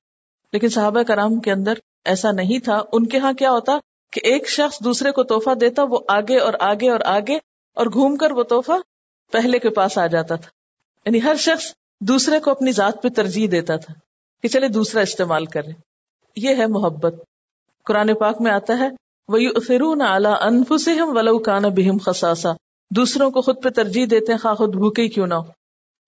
[0.54, 1.74] لیکن صحابہ کرام کے اندر
[2.06, 3.78] ایسا نہیں تھا۔ ان کے ہاں کیا ہوتا
[4.12, 7.36] کہ ایک شخص دوسرے کو توحفہ دیتا، وہ آگے اور آگے اور آگے
[7.76, 8.72] اور گھوم کر وہ توحفہ
[9.32, 10.50] پہلے کے پاس آ جاتا تھا۔
[11.06, 11.66] یعنی ہر شخص
[12.02, 13.94] دوسرے کو اپنی ذات پہ ترجیح دیتا تھا
[14.42, 15.72] کہ چلے دوسرا استعمال کرے۔
[16.36, 17.16] یہ ہے محبت۔
[17.84, 18.90] قرآن پاک میں آتا ہے
[19.28, 22.50] وہ فرون اعلیٰ انفسم ولو کان بہم خساسا
[22.90, 25.52] دوسروں کو خود پہ ترجیح دیتے ہیں، خواہ خود بھوکے کیوں نہ ہو۔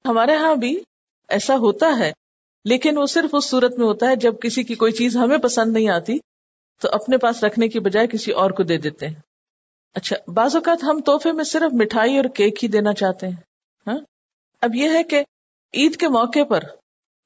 [0.05, 0.79] ہمارے ہاں بھی
[1.27, 2.11] ایسا ہوتا ہے،
[2.65, 5.73] لیکن وہ صرف اس صورت میں ہوتا ہے جب کسی کی کوئی چیز ہمیں پسند
[5.73, 6.17] نہیں آتی،
[6.79, 9.13] تو اپنے پاس رکھنے کی بجائے کسی اور کو دے دیتے ہیں۔
[9.93, 13.35] اچھا بعض اوقات ہم تحفے میں صرف مٹھائی اور کیک ہی دینا چاہتے ہیں۔
[13.87, 13.97] ہاں؟
[14.61, 15.23] اب یہ ہے کہ
[15.73, 16.59] عید کے موقع پر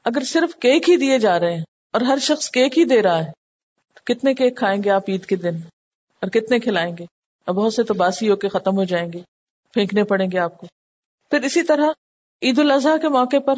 [0.03, 1.63] اگر صرف کیک ہی دیے جا رہے ہیں
[1.93, 3.31] اور ہر شخص کیک ہی دے رہا ہے،
[3.93, 5.55] تو کتنے کیک کھائیں گے آپ عید کے دن؟
[6.21, 7.03] اور کتنے کھلائیں گے؟
[7.45, 9.34] اور بہت سے تو باسی ہو کے ختم ہو جائیں گے۔
[9.75, 10.67] پھینکنے پڑیں گے آپ کو۔
[11.31, 11.85] پھر اسی طرح
[12.41, 13.53] عید الاضحیٰ کے موقع پر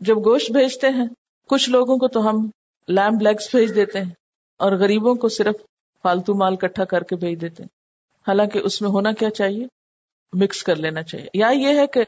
[0.00, 1.06] جب گوشت بھیجتے ہیں،
[1.48, 2.50] کچھ لوگوں کو تو ہم
[2.88, 4.10] لیمب لیگس بھیج دیتے ہیں
[4.56, 5.54] اور غریبوں کو صرف
[6.02, 7.68] فالتو مال کٹھا کر کے بھیج دیتے ہیں۔
[8.28, 9.66] حالانکہ اس میں ہونا کیا چاہیے؟
[10.32, 12.04] مکس کر لینا چاہیے۔ یا یہ ہے کہ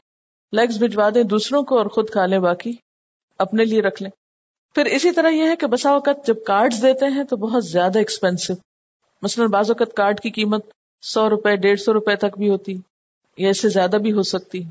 [0.51, 2.71] لیگس بھجوا دیں دوسروں کو اور خود کھا لیں، باقی
[3.37, 4.11] اپنے لیے رکھ لیں۔
[4.75, 7.97] پھر اسی طرح یہ ہے کہ بسا اوقات جب کارڈ دیتے ہیں تو بہت زیادہ
[7.97, 8.53] ایکسپینسو۔
[9.21, 10.65] مثلاً بعض اوقات کارڈ کی قیمت
[11.01, 12.77] سو روپے، ڈیڑھ سو روپے تک بھی ہوتی۔
[13.37, 14.63] یا اس سے زیادہ بھی ہو سکتی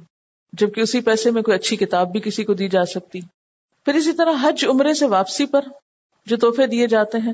[0.53, 3.21] جبکہ اسی پیسے میں کوئی اچھی کتاب بھی کسی کو دی جا سکتی۔
[3.85, 5.61] پھر اسی طرح حج عمرے سے واپسی پر
[6.27, 7.33] جو تحفے دیے جاتے ہیں،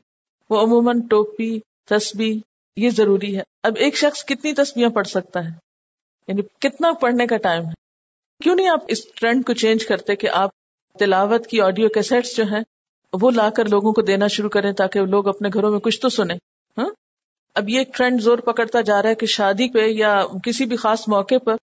[0.50, 2.40] وہ عموماً ٹوپی تسبی
[2.76, 5.50] یہ ضروری ہے۔ اب ایک شخص کتنی تسبیاں پڑھ سکتا ہے؟
[6.28, 7.72] یعنی کتنا پڑھنے کا ٹائم ہے؟
[8.42, 10.50] کیوں نہیں آپ اس ٹرینڈ کو چینج کرتے کہ آپ
[10.98, 12.60] تلاوت کی آڈیو کیسٹس جو ہیں،
[13.12, 16.08] وہ لا کر لوگوں کو دینا شروع کریں تاکہ لوگ اپنے گھروں میں کچھ تو
[16.08, 16.36] سنیں؟
[16.78, 16.90] ہاں؟
[17.54, 21.08] اب یہ ٹرینڈ زور پکڑتا جا رہا ہے کہ شادی پہ یا کسی بھی خاص
[21.08, 21.54] موقع پر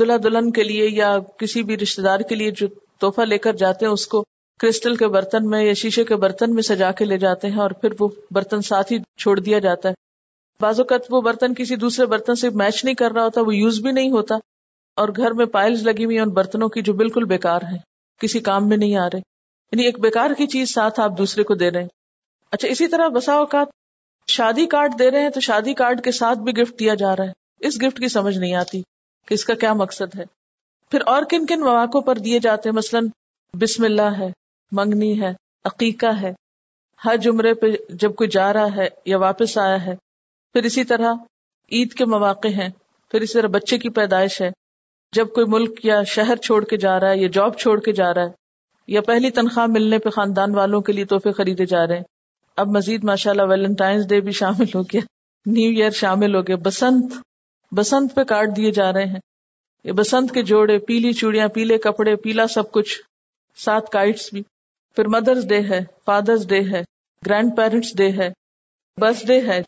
[0.00, 2.66] دلہا دلہن کے لیے یا کسی بھی رشتے دار کے لیے جو
[3.00, 4.24] تحفہ لے کر جاتے ہیں، اس کو
[4.60, 7.70] کرسٹل کے برتن میں یا شیشے کے برتن میں سجا کے لے جاتے ہیں اور
[7.70, 9.94] پھر وہ برتن ساتھ ہی چھوڑ دیا جاتا ہے۔
[10.60, 13.80] بعض اوقات وہ برتن کسی دوسرے برتن سے میچ نہیں کر رہا ہوتا، وہ یوز
[13.80, 14.34] بھی نہیں ہوتا
[14.96, 17.78] اور گھر میں پائلز لگی ہوئی ان برتنوں کی جو بالکل بیکار ہیں،
[18.20, 19.18] کسی کام میں نہیں آ رہے۔
[19.72, 21.88] یعنی ایک بیکار کی چیز ساتھ آپ دوسرے کو دے رہے ہیں۔
[22.50, 23.66] اچھا اسی طرح بسا اوقات
[24.28, 27.24] شادی کارڈ دے رہے ہیں تو شادی کارڈ کے ساتھ بھی گفٹ دیا جا رہا
[27.24, 28.82] ہے۔ اس گفٹ کی سمجھ نہیں آتی
[29.28, 30.24] کہ اس کا کیا مقصد ہے۔
[30.90, 33.08] پھر اور کن کن مواقع پر دیے جاتے ہیں؟ مثلاً
[33.54, 34.30] بسم اللہ ہے،
[34.72, 35.32] منگنی ہے،
[35.64, 36.32] عقیقہ ہے۔
[37.00, 39.94] حج عمرے پہ جب کوئی جا رہا ہے یا واپس آیا ہے،
[40.54, 41.12] پھر اسی طرح
[41.72, 42.68] عید کے مواقع ہیں،
[43.10, 44.50] پھر اسی طرح بچے کی پیدائش ہے۔
[45.12, 48.14] جب کوئی ملک یا شہر چھوڑ کے جا رہا ہے یا جاب چھوڑ کے جا
[48.14, 48.32] رہا ہے،
[48.86, 52.04] یا پہلی تنخواہ ملنے پہ خاندان والوں کے لیے تحفے خریدے جا رہے ہیں
[52.58, 55.00] اب مزید ماشاء اللہ ویلنٹائنس ڈے بھی شامل ہو گیا۔
[55.46, 57.12] نیو ایئر شامل ہو گیا۔ بسنت
[57.74, 59.18] بسنت پہ کارڈ دیے جا رہے ہیں۔
[59.84, 63.00] یہ بسنت کے جوڑے، پیلی چوڑیاں، پیلے کپڑے، پیلا سب کچھ۔
[63.56, 64.42] سات کائٹس بھی۔
[64.96, 66.82] پھر مدرس ڈے ہے فادرس ڈے ہے،
[67.26, 68.32] گرینڈ پیرنٹس ڈے ہے،
[68.98, 69.62] برتھ ڈے ہے۔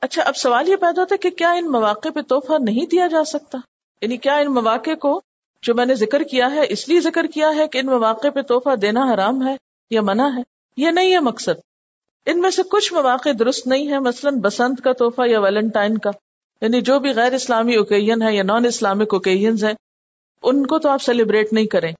[0.00, 3.06] اچھا اب سوال یہ پیدا ہوتا ہے کہ کیا ان مواقع پہ تحفہ نہیں دیا
[3.06, 3.58] جا سکتا؟
[4.02, 5.22] یعنی کیا ان مواقع کو
[5.62, 8.42] جو میں نے ذکر کیا ہے، اس لیے ذکر کیا ہے کہ ان مواقع پہ
[8.42, 9.56] تحفہ دینا حرام ہے
[9.90, 10.42] یا منع ہے؟
[10.76, 11.73] یہ نہیں ہے مقصد۔
[12.26, 16.10] ان میں سے کچھ مواقع درست نہیں ہے مثلاً بسنت کا تحفہ یا ویلنٹائن کا۔
[16.60, 19.72] یعنی جو بھی غیر اسلامی اوکیزن ہے یا نان اسلامک اوکیزنز ہیں،
[20.42, 21.92] ان کو تو آپ سیلیبریٹ نہیں کریں۔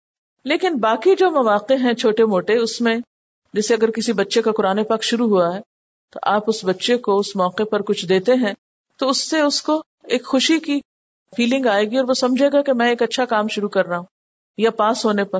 [0.45, 2.97] لیکن باقی جو مواقع ہیں چھوٹے موٹے، اس میں
[3.53, 5.61] جیسے اگر کسی بچے کا قرآن پاک شروع ہوا ہے،
[6.13, 8.53] تو آپ اس بچے کو اس موقع پر کچھ دیتے ہیں،
[8.99, 10.81] تو اس سے اس کو ایک خوشی کی
[11.37, 13.99] فیلنگ آئے گی اور وہ سمجھے گا کہ میں ایک اچھا کام شروع کر رہا
[13.99, 14.07] ہوں
[14.59, 15.39] یا پاس ہونے پر۔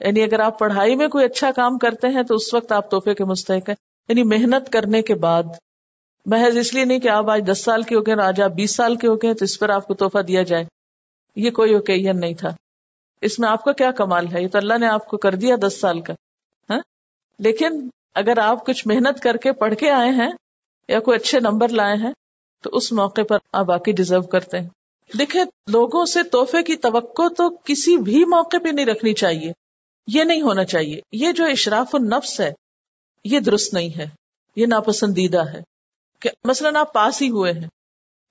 [0.00, 3.14] یعنی اگر آپ پڑھائی میں کوئی اچھا کام کرتے ہیں، تو اس وقت آپ تحفے
[3.14, 5.42] کے مستحق ہیں۔ یعنی محنت کرنے کے بعد،
[6.26, 8.76] محض اس لیے نہیں کہ آپ آج دس سال کے ہو گئے آج آپ بیس
[8.76, 10.64] سال کے ہو گئے تو اس پر آپ کو تحفہ دیا جائے۔
[11.36, 12.48] یہ کوئی اوکیزن نہیں تھا۔
[13.20, 15.56] اس میں آپ کا کیا کمال ہے؟ یہ تو اللہ نے آپ کو کر دیا
[15.62, 16.12] دس سال کا۔
[16.70, 16.80] ہاں؟
[17.38, 20.30] لیکن اگر آپ کچھ محنت کر کے پڑھ کے آئے ہیں
[20.88, 22.12] یا کوئی اچھے نمبر لائے ہیں،
[22.62, 24.68] تو اس موقع پر آپ باقی ڈیزرو کرتے ہیں۔
[25.18, 29.52] دیکھیں، لوگوں سے تحفے کی توقع تو کسی بھی موقع پہ نہیں رکھنی چاہیے۔
[30.06, 32.52] یہ نہیں ہونا چاہیے۔ یہ جو اشراف النفس ہے
[33.24, 34.06] یہ درست نہیں ہے،
[34.56, 35.60] یہ ناپسندیدہ ہے
[36.20, 37.68] کہ مثلاً آپ پاس ہی ہوئے ہیں،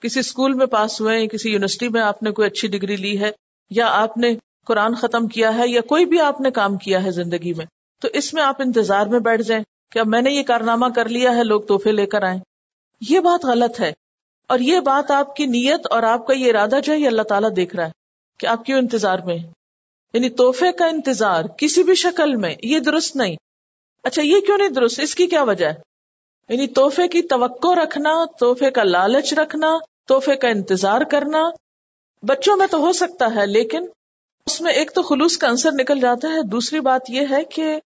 [0.01, 3.19] کسی اسکول میں پاس ہوئے ہیں، کسی یونیورسٹی میں آپ نے کوئی اچھی ڈگری لی
[3.19, 3.31] ہے،
[3.69, 7.11] یا آپ نے قرآن ختم کیا ہے، یا کوئی بھی آپ نے کام کیا ہے
[7.11, 7.65] زندگی میں،
[7.99, 11.09] تو اس میں آپ انتظار میں بیٹھ جائیں کہ اب میں نے یہ کارنامہ کر
[11.09, 12.39] لیا ہے، لوگ تحفے لے کر آئے
[13.09, 13.93] یہ بات غلط ہے۔
[14.47, 17.21] اور یہ بات آپ کی نیت اور آپ کا یہ ارادہ جو ہے، یہ اللہ
[17.21, 17.91] تعالیٰ دیکھ رہا ہے
[18.39, 19.37] کہ آپ کیوں انتظار میں
[20.13, 23.35] یعنی تحفے کا انتظار کسی بھی شکل میں، یہ درست نہیں۔
[24.03, 25.73] اچھا یہ کیوں نہیں درست؟ اس کی کیا وجہ ہے؟
[26.49, 31.49] یعنی تحفے کی توقع رکھنا، تحفے کا لالچ رکھنا، تحفے کا انتظار کرنا
[32.23, 33.85] بچوں میں تو ہو سکتا ہے، لیکن
[34.45, 37.79] اس میں ایک تو خلوص کا انصر نکل جاتا ہے۔ دوسری بات یہ ہے کہ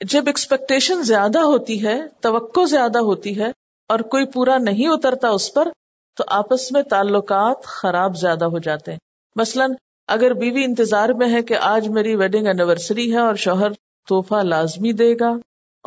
[0.00, 3.46] جب ایکسپیکٹیشن زیادہ ہوتی ہے، توقع زیادہ ہوتی ہے
[3.86, 5.68] اور کوئی پورا نہیں اترتا اس پر،
[6.16, 8.98] تو آپس میں تعلقات خراب زیادہ ہو جاتے ہیں۔
[9.36, 9.72] مثلاً،
[10.08, 13.68] اگر بیوی انتظار میں ہے کہ آج میری ویڈنگ اینیورسری ہے اور شوہر
[14.08, 15.32] توحفہ لازمی دے گا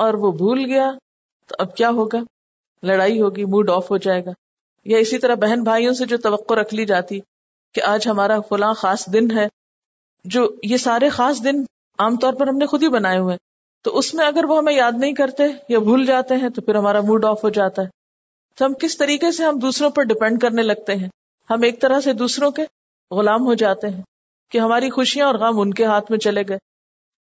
[0.01, 0.91] اور وہ بھول گیا
[1.47, 2.19] تو اب کیا ہوگا؟
[2.83, 4.31] لڑائی ہوگی موڈ آف ہو جائے گا۔
[4.85, 7.19] یا اسی طرح بہن بھائیوں سے جو توقع رکھ لی جاتی
[7.75, 9.47] کہ آج ہمارا فلاں خاص دن ہے،
[10.25, 11.61] جو یہ سارے خاص دن
[11.99, 13.37] عام طور پر ہم نے خود ہی بنائے ہوئے
[13.83, 16.75] تو اس میں اگر وہ ہمیں یاد نہیں کرتے یا بھول جاتے ہیں تو پھر
[16.75, 17.87] ہمارا موڈ آف ہو جاتا ہے۔
[18.55, 21.09] تو ہم کس طریقے سے ہم دوسروں پر ڈپینڈ کرنے لگتے ہیں؟
[21.49, 22.65] ہم ایک طرح سے دوسروں کے
[23.11, 24.01] غلام ہو جاتے ہیں
[24.49, 26.57] کہ ہماری خوشیاں اور غم ان کے ہاتھ میں چلے گئے۔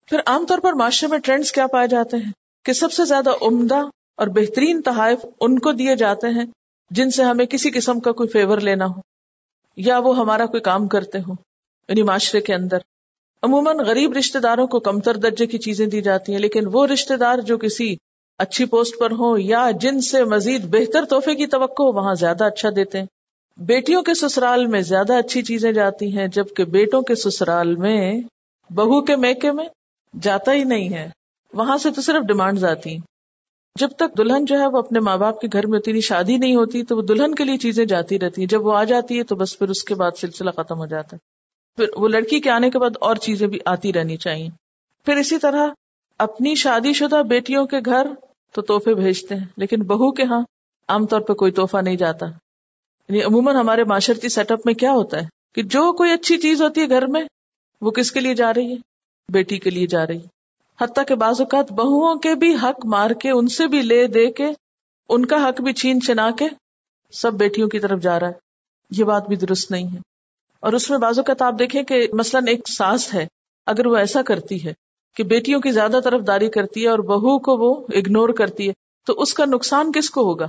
[0.05, 2.31] پھر عام طور پر معاشرے میں ٹرینڈز کیا پائے جاتے ہیں؟
[2.65, 3.81] کہ سب سے زیادہ عمدہ
[4.17, 6.45] اور بہترین تحائف ان کو دیے جاتے ہیں
[6.91, 8.99] جن سے ہمیں کسی قسم کا کوئی فیور لینا ہو،
[9.77, 11.35] یا وہ ہمارا کوئی کام کرتے ہوں
[11.89, 12.77] یعنی معاشرے کے اندر۔
[13.43, 17.17] عموماً غریب رشتے داروں کو کمتر درجے کی چیزیں دی جاتی ہیں، لیکن وہ رشتے
[17.17, 17.95] دار جو کسی
[18.39, 22.43] اچھی پوسٹ پر ہوں یا جن سے مزید بہتر تحفے کی توقع ہو، وہاں زیادہ
[22.43, 23.05] اچھا دیتے ہیں۔
[23.57, 28.21] بیٹیوں کے سسرال میں زیادہ اچھی چیزیں جاتی ہیں، جبکہ بیٹوں کے سسرال میں
[28.69, 29.65] بہو کے میکے میں
[30.21, 31.09] جاتا ہی نہیں ہے۔
[31.53, 32.99] وہاں سے تو صرف ڈیمانڈ آتی ہیں۔
[33.79, 36.55] جب تک دلہن جو ہے وہ اپنے ماں باپ کے گھر میں اتنی شادی نہیں
[36.55, 39.23] ہوتی تو وہ دلہن کے لیے چیزیں جاتی رہتی ہیں۔ جب وہ آ جاتی ہے
[39.23, 41.41] تو بس پھر اس کے بعد سلسلہ ختم ہو جاتا ہے۔
[41.75, 44.49] پھر وہ لڑکی کے آنے کے بعد اور چیزیں بھی آتی رہنی چاہیے۔
[45.05, 45.67] پھر اسی طرح
[46.17, 48.07] اپنی شادی شدہ بیٹیوں کے گھر
[48.51, 50.41] تو تحفے بھیجتے ہیں، لیکن بہو کے ہاں
[50.87, 52.25] عام طور پہ کوئی تحفہ نہیں جاتا۔
[53.09, 56.61] یعنی عموماً ہمارے معاشرتی سیٹ اپ میں کیا ہوتا ہے کہ جو کوئی اچھی چیز
[56.61, 57.23] ہوتی ہے گھر میں،
[57.81, 58.75] وہ کس کے لیے جا رہی ہے؟
[59.29, 60.40] بیٹی کے لیے جا رہی ہے۔
[60.81, 64.31] حتیٰ کہ بعض اوقات بہوؤں کے بھی حق مار کے ان سے بھی لے دے
[64.31, 64.47] کے
[65.09, 66.45] ان کا حق بھی چھین چنا کے
[67.11, 68.33] سب بیٹیوں کی طرف جا رہا ہے۔
[68.89, 69.97] یہ بات بھی درست نہیں ہے۔
[70.59, 73.27] اور اس میں بعض اوقات آپ دیکھیں کہ مثلاً ایک ساس ہے،
[73.65, 74.73] اگر وہ ایسا کرتی ہے
[75.15, 78.73] کہ بیٹیوں کی زیادہ طرف داری کرتی ہے اور بہو کو وہ اگنور کرتی ہے،
[79.05, 80.47] تو اس کا نقصان کس کو ہوگا؟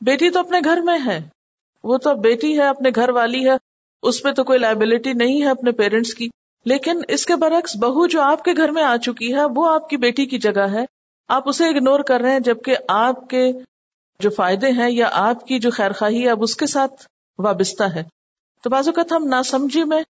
[0.00, 1.28] بیٹی تو اپنے گھر میں ہے۔
[1.84, 3.56] وہ تو اب بیٹی ہے، اپنے گھر والی ہے،
[4.02, 6.28] اس پہ تو کوئی لائبلٹی نہیں ہے اپنے پیرنٹس کی۔
[6.64, 9.88] لیکن اس کے برعکس بہو جو آپ کے گھر میں آ چکی ہے، وہ آپ
[9.88, 10.84] کی بیٹی کی جگہ ہے۔
[11.28, 13.52] آپ اسے اگنور کر رہے ہیں جبکہ آپ کے
[14.20, 17.06] جو فائدے ہیں یا آپ کی جو خیر خواہی ہے، اب اس کے ساتھ
[17.38, 18.02] وابستہ ہے۔
[18.62, 20.02] تو بعض اوقات ہم ناسمجھی میں،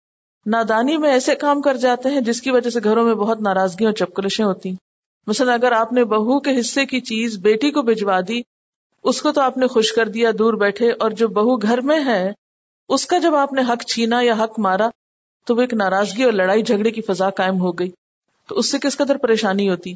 [0.47, 3.85] نادانی میں ایسے کام کر جاتے ہیں جس کی وجہ سے گھروں میں بہت ناراضگی
[3.85, 4.77] اور چپکلشیں ہوتی ہیں۔
[5.27, 8.43] مثلا اگر آپ نے بہو کے حصے کی چیز بیٹی کو بھجوا دی،
[9.03, 12.05] اس کو تو آپ نے خوش کر دیا، دور بیٹھے، اور جو بہو گھر میں
[12.05, 12.33] ہے،
[12.89, 14.89] اس کا جب آپ نے حق چھینا یا حق مارا
[15.45, 17.91] تو وہ ایک ناراضگی اور لڑائی جھگڑے کی فضا قائم ہو گئی۔
[18.49, 19.95] تو اس سے کس قدر پریشانی ہوتی؟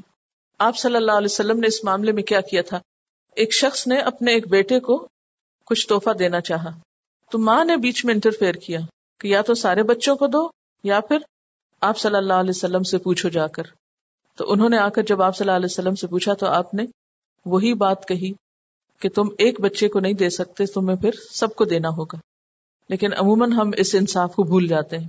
[0.59, 2.81] آپ صلی اللہ علیہ وسلم نے اس معاملے میں کیا کیا تھا؟
[3.37, 5.09] ایک شخص نے اپنے ایک بیٹے کو
[5.67, 6.71] کچھ توحفہ دینا چاہا۔
[7.31, 8.81] تو ماں نے بیچ میں انٹرفیئر کیا
[9.21, 10.49] کہ یا تو سارے بچوں کو دو
[10.85, 11.19] یا پھر
[11.81, 13.63] آپ صلی اللہ علیہ وسلم سے پوچھو جا کر۔
[14.37, 16.75] تو انہوں نے آ کر جب آپ صلی اللہ علیہ وسلم سے پوچھا تو آپ
[16.75, 16.85] نے
[17.45, 18.33] وہی بات کہی
[19.01, 22.19] کہ تم ایک بچے کو نہیں دے سکتے، تمہیں پھر سب کو دینا ہوگا۔
[22.89, 25.09] لیکن عموماً ہم اس انصاف کو بھول جاتے ہیں۔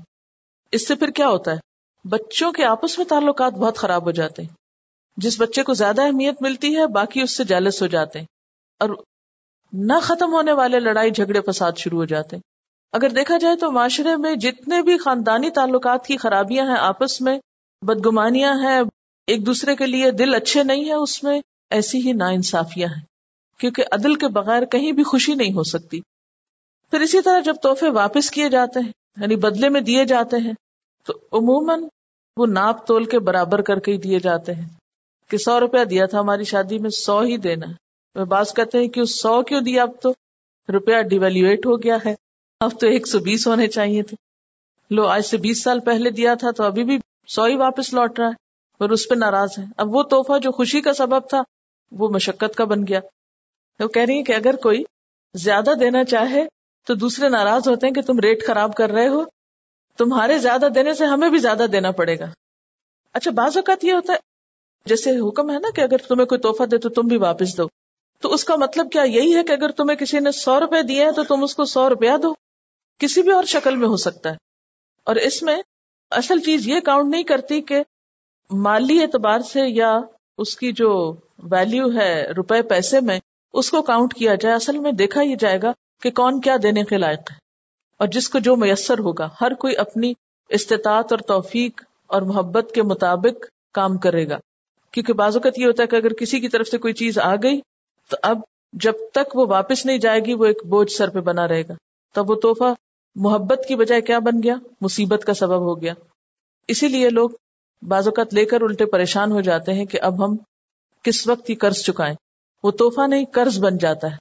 [0.71, 1.57] اس سے پھر کیا ہوتا ہے؟
[2.07, 4.49] بچوں کے آپس میں تعلقات بہت خراب ہو جاتے ہیں۔
[5.17, 8.25] جس بچے کو زیادہ اہمیت ملتی ہے، باقی اس سے جیلس ہو جاتے ہیں۔
[8.79, 8.89] اور
[9.73, 12.43] نہ ختم ہونے والے لڑائی جھگڑے فساد شروع ہو جاتے ہیں۔
[12.91, 17.39] اگر دیکھا جائے تو معاشرے میں جتنے بھی خاندانی تعلقات کی خرابیاں ہیں آپس میں،
[17.81, 18.81] بدگمانیاں ہیں،
[19.27, 23.03] ایک دوسرے کے لیے دل اچھے نہیں ہے اس میں ایسی ہی نا انصافیاں ہیں۔
[23.59, 26.01] کیونکہ عدل کے بغیر کہیں بھی خوشی نہیں ہو سکتی۔
[26.91, 30.53] پھر اسی طرح جب تحفے واپس کیے جاتے ہیں یعنی بدلے میں دیے جاتے ہیں،
[31.05, 31.83] تو عموماً
[32.37, 34.69] وہ ناپ تول کے برابر کر کے ہی دیے جاتے ہیں۔
[35.29, 38.87] کہ سو روپیہ دیا تھا ہماری شادی میں، سو ہی دینا۔ ہے بات کہتے ہیں
[38.87, 40.13] کہ سو کیوں دیا اب تو؟
[40.73, 42.15] روپیہ ڈیویلویٹ ہو گیا ہے۔
[42.59, 44.15] اب تو ایک سو بیس ہونے چاہیے تھے۔
[44.95, 48.19] لو، آج سے بیس سال پہلے دیا تھا تو ابھی بھی سو ہی واپس لوٹ
[48.19, 48.33] رہا ہے۔
[48.79, 51.41] اور اس پہ ناراض ہے۔ اب وہ توحفہ جو خوشی کا سبب تھا،
[51.91, 52.99] وہ مشقت کا بن گیا۔
[53.79, 54.83] وہ کہہ رہی ہیں کہ اگر کوئی
[55.33, 56.56] زیادہ دینا چاہے
[56.87, 59.23] تو دوسرے ناراض ہوتے ہیں کہ تم ریٹ خراب کر رہے ہو۔
[59.97, 62.25] تمہارے زیادہ دینے سے ہمیں بھی زیادہ دینا پڑے گا۔
[63.13, 64.17] اچھا بعض اوقات یہ ہوتا ہے،
[64.85, 67.63] جیسے حکم ہے نا کہ اگر تمہیں کوئی توحفہ دے تو تم بھی واپس دو۔
[68.21, 71.03] تو اس کا مطلب کیا یہی ہے کہ اگر تمہیں کسی نے سو روپے دیے
[71.05, 72.33] ہیں تو تم اس کو سو روپیہ دو۔
[72.97, 74.35] کسی بھی اور شکل میں ہو سکتا ہے۔
[75.03, 75.61] اور اس میں
[76.11, 77.83] اصل چیز یہ کاؤنٹ نہیں کرتی کہ
[78.51, 79.99] مالی اعتبار سے یا
[80.37, 83.19] اس کی جو ویلو ہے روپے پیسے میں،
[83.53, 86.83] اس کو کاؤنٹ کیا جائے۔ اصل میں دیکھا ہی جائے گا کہ کون کیا دینے
[86.83, 87.35] کے لائق ہے؟
[87.99, 90.13] اور جس کو جو میسر ہوگا، ہر کوئی اپنی
[90.49, 94.37] استطاعت اور توفیق اور محبت کے مطابق کام کرے گا۔
[94.91, 97.35] کیونکہ بعض اوقات یہ ہوتا ہے کہ اگر کسی کی طرف سے کوئی چیز آ
[97.35, 97.61] گئی،
[98.09, 98.39] تو اب
[98.73, 101.73] جب تک وہ واپس نہیں جائے گی، وہ ایک بوجھ سر پہ بنا رہے گا۔
[102.13, 102.73] تب وہ توحفہ
[103.15, 105.93] محبت کی بجائے کیا بن گیا؟ مصیبت کا سبب ہو گیا۔
[106.67, 107.29] اسی لیے لوگ
[107.81, 110.37] بعض اوقات لے کر الٹے پریشان ہو جاتے ہیں کہ اب ہم
[111.03, 112.15] کس وقت ہی قرض چکائیں۔
[112.63, 114.17] وہ توحفہ نہیں، قرض بن جاتا ہے۔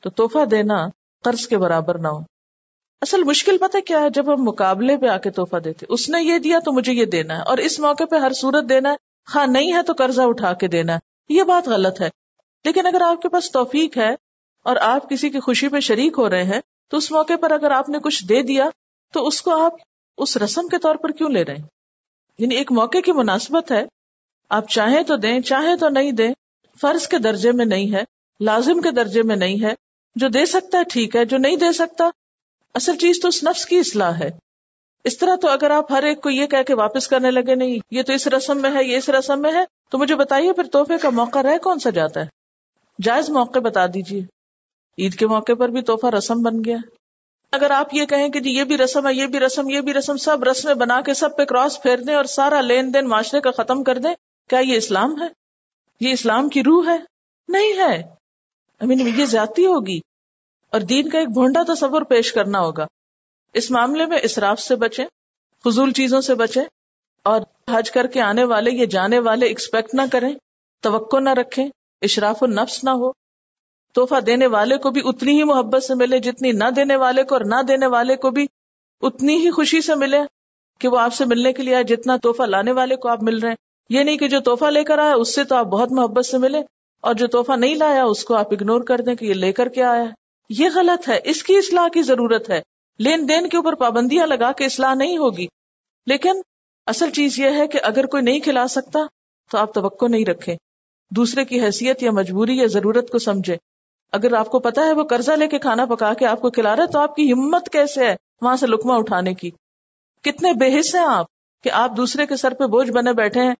[0.00, 0.86] تو توحفہ دینا
[1.22, 2.20] قرض کے برابر نہ ہو۔
[3.00, 6.22] اصل مشکل پتہ کیا ہے؟ جب ہم مقابلے پہ آ کے توحفہ دیتے، اس نے
[6.22, 8.94] یہ دیا تو مجھے یہ دینا ہے، اور اس موقع پہ ہر صورت دینا ہے
[9.34, 12.08] ہاں نہیں ہے تو قرضہ اٹھا کے دینا ہے۔ یہ بات غلط ہے۔
[12.64, 14.14] لیکن اگر آپ کے پاس توفیق ہے
[14.62, 17.70] اور آپ کسی کی خوشی پہ شریک ہو رہے ہیں، تو اس موقع پر اگر
[17.70, 18.68] آپ نے کچھ دے دیا،
[19.12, 19.72] تو اس کو آپ
[20.18, 21.66] اس رسم کے طور پر کیوں لے رہے ہیں؟
[22.38, 23.84] یعنی ایک موقع کی مناسبت ہے،
[24.48, 26.32] آپ چاہیں تو دیں، چاہیں تو نہیں دیں،
[26.80, 28.02] فرض کے درجے میں نہیں ہے،
[28.40, 29.74] لازم کے درجے میں نہیں ہے
[30.14, 32.10] جو دے سکتا ہے ٹھیک ہے، جو نہیں دے سکتا،
[32.74, 34.30] اصل چیز تو اس نفس کی اصلاح ہے۔
[35.04, 37.78] اس طرح تو اگر آپ ہر ایک کو یہ کہہ کے واپس کرنے لگے، نہیں،
[37.90, 40.64] یہ تو اس رسم میں ہے، یہ اس رسم میں ہے، تو مجھے بتائیے پھر
[40.64, 42.26] تحفے کا موقع رہ کون سا جاتا ہے؟
[43.02, 44.22] جائز موقع بتا دیجیے
[44.98, 46.76] عید کے موقع پر بھی تحفہ رسم بن گیا۔
[47.52, 49.94] اگر آپ یہ کہیں کہ جی یہ بھی رسم ہے، یہ بھی رسم، یہ بھی
[49.94, 53.40] رسم، سب رسمیں بنا کے سب پہ کراس پھیر دیں اور سارا لین دین معاشرے
[53.40, 54.14] کا ختم کر دیں،
[54.48, 55.26] کیا یہ اسلام ہے؟
[56.00, 56.98] یہ اسلام کی روح ہے؟
[57.48, 58.21] نہیں ہے۔
[58.90, 60.00] یہ زیادتی ہوگی۔
[60.72, 62.86] اور دین کا ایک بھونڈا تصور پیش کرنا ہوگا۔
[63.52, 65.04] اس معاملے میں اسراف سے بچیں،
[65.64, 66.64] فضول چیزوں سے بچیں،
[67.24, 67.40] اور
[67.70, 70.34] حج کر کے آنے والے یا جانے والے ایکسپیکٹ نہ کریں،
[70.80, 71.68] توقع نہ رکھیں،
[72.02, 73.12] اشراف و نفس نہ ہو۔
[73.92, 77.34] توحفہ دینے والے کو بھی اتنی ہی محبت سے ملے جتنی نہ دینے والے کو
[77.34, 78.46] اور نہ دینے والے کو بھی
[79.00, 80.18] اتنی ہی خوشی سے ملے
[80.78, 83.38] کہ وہ آپ سے ملنے کے لیے آئے۔ جتنا توحفہ لانے والے کو آپ مل
[83.38, 83.56] رہے ہیں۔
[83.90, 86.38] یہ نہیں کہ جو توحفہ لے کر آیا، اس سے تو آپ بہت محبت سے
[86.38, 86.62] ملے۔
[87.02, 89.68] اور جو توحفہ نہیں لایا اس کو آپ اگنور کر دیں کہ یہ لے کر
[89.68, 90.04] کے آیا
[90.48, 92.62] یہ غلط ہے۔ اس کی اصلاح کی ضرورت ہے۔
[92.98, 95.46] لین دین کے اوپر پابندیاں لگا کے اصلاح نہیں ہوگی۔
[96.06, 96.32] لیکن
[96.86, 98.98] اصل چیز یہ ہے کہ اگر کوئی نہیں کھلا سکتا
[99.50, 100.56] تو آپ توقع نہیں رکھیں۔
[101.10, 103.56] دوسرے کی حیثیت یا مجبوری یا ضرورت کو سمجھے
[104.12, 106.76] اگر آپ کو پتا ہے وہ قرضہ لے کے کھانا پکا کے آپ کو کھلا
[106.76, 109.50] رہے تو آپ کی ہمت کیسے ہے وہاں سے لکما اٹھانے کی؟
[110.22, 111.26] کتنے بے حص ہیں آپ
[111.62, 113.54] کہ آپ دوسرے کے سر پہ بوجھ بنے بیٹھے ہیں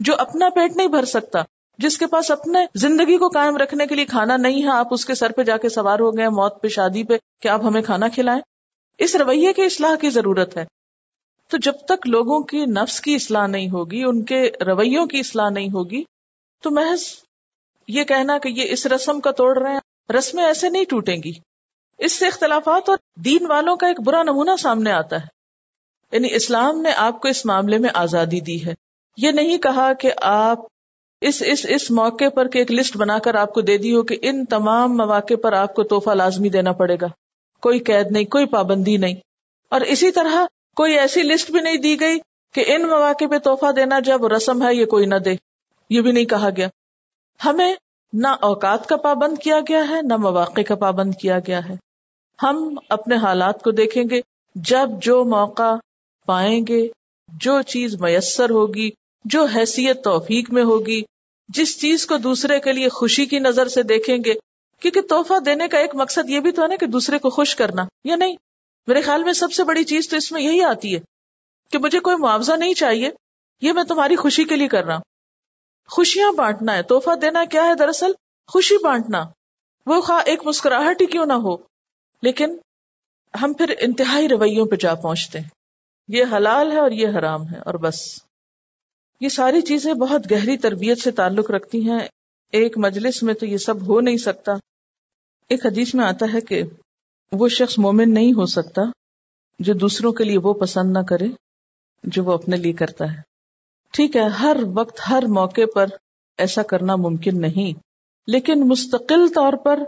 [0.00, 1.42] جو اپنا پیٹ نہیں بھر سکتا۔
[1.78, 5.04] جس کے پاس اپنے زندگی کو قائم رکھنے کے لیے کھانا نہیں ہے، آپ اس
[5.04, 7.82] کے سر پہ جا کے سوار ہو گئے، موت پہ، شادی پہ، کہ آپ ہمیں
[7.82, 8.40] کھانا کھلائیں۔
[8.98, 10.64] اس رویے کی اصلاح کی ضرورت ہے۔
[11.48, 15.48] تو جب تک لوگوں کی نفس کی اصلاح نہیں ہوگی، ان کے رویوں کی اصلاح
[15.48, 16.04] نہیں ہوگی،
[16.62, 17.02] تو محض
[17.88, 21.32] یہ کہنا کہ یہ اس رسم کا توڑ رہے ہیں، رسمیں ایسے نہیں ٹوٹیں گی۔
[21.98, 25.26] اس سے اختلافات اور دین والوں کا ایک برا نمونہ سامنے آتا ہے۔
[26.12, 28.74] یعنی اسلام نے آپ کو اس معاملے میں آزادی دی ہے۔
[29.16, 30.58] یہ نہیں کہا کہ آپ
[31.20, 34.18] اس اس اس موقع پر ایک لسٹ بنا کر آپ کو دے دی ہو کہ
[34.22, 37.06] ان تمام مواقع پر آپ کو توحفہ لازمی دینا پڑے گا۔
[37.60, 39.14] کوئی قید نہیں، کوئی پابندی نہیں۔
[39.68, 40.44] اور اسی طرح
[40.76, 42.18] کوئی ایسی لسٹ بھی نہیں دی گئی
[42.54, 45.34] کہ ان مواقع پہ توحفہ دینا جب رسم ہے یہ کوئی نہ دے۔
[45.90, 46.68] یہ بھی نہیں کہا گیا۔
[47.44, 47.74] ہمیں
[48.12, 51.74] نہ اوقات کا پابند کیا گیا ہے، نہ مواقع کا پابند کیا گیا ہے۔
[52.42, 54.20] ہم اپنے حالات کو دیکھیں گے۔
[54.54, 55.74] جب جو موقع
[56.26, 56.88] پائیں گے،
[57.28, 58.90] جو چیز میسر ہوگی
[59.30, 61.02] جو حیثیت توفیق میں ہوگی،
[61.48, 64.34] جس چیز کو دوسرے کے لیے خوشی کی نظر سے دیکھیں گے،
[64.82, 67.56] کیونکہ تحفہ دینے کا ایک مقصد یہ بھی تو ہے نا کہ دوسرے کو خوش
[67.56, 68.36] کرنا، یا نہیں؟
[68.86, 71.00] میرے خیال میں سب سے بڑی چیز تو اس میں یہی آتی ہے
[71.72, 73.10] کہ مجھے کوئی معاوضہ نہیں چاہیے،
[73.62, 75.02] یہ میں تمہاری خوشی کے لیے کر رہا ہوں۔
[75.88, 78.12] خوشیاں بانٹنا ہے، تحفہ دینا کیا ہے دراصل؟
[78.48, 79.24] خوشی بانٹنا۔
[79.86, 81.56] وہ خواہ ایک مسکراہٹ ہی کیوں نہ ہو،
[82.22, 82.56] لیکن
[83.34, 85.48] ہم پھر انتہائی رویوں پہ جا پہنچتے ہیں۔
[86.08, 88.25] یہ حلال ہے اور یہ حرام ہے، اور بس۔
[89.20, 92.08] یہ ساری چیزیں بہت گہری تربیت سے تعلق رکھتی ہیں۔
[92.52, 94.52] ایک مجلس میں تو یہ سب ہو نہیں سکتا۔
[95.48, 96.62] ایک حدیث میں آتا ہے کہ
[97.32, 98.82] وہ شخص مومن نہیں ہو سکتا
[99.58, 101.26] جو دوسروں کے لیے وہ پسند نہ کرے،
[102.04, 103.20] جو وہ اپنے لیے کرتا ہے۔
[103.90, 105.86] ٹھیک ہے، ہر وقت، ہر موقع پر
[106.38, 107.80] ایسا کرنا ممکن نہیں۔
[108.26, 109.78] لیکن مستقل طور پر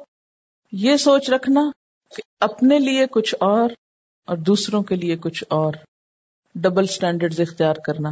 [0.72, 1.70] یہ سوچ رکھنا
[2.16, 3.70] کہ اپنے لیے کچھ اور
[4.24, 5.72] اور دوسروں کے لیے کچھ اور۔
[6.54, 8.10] ڈبل سٹینڈرڈ اختیار کرنا۔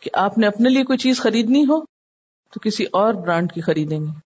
[0.00, 1.80] کہ آپ نے اپنے لیے کوئی چیز خریدنی ہو
[2.52, 4.18] تو کسی اور برانڈ کی خریدیں گے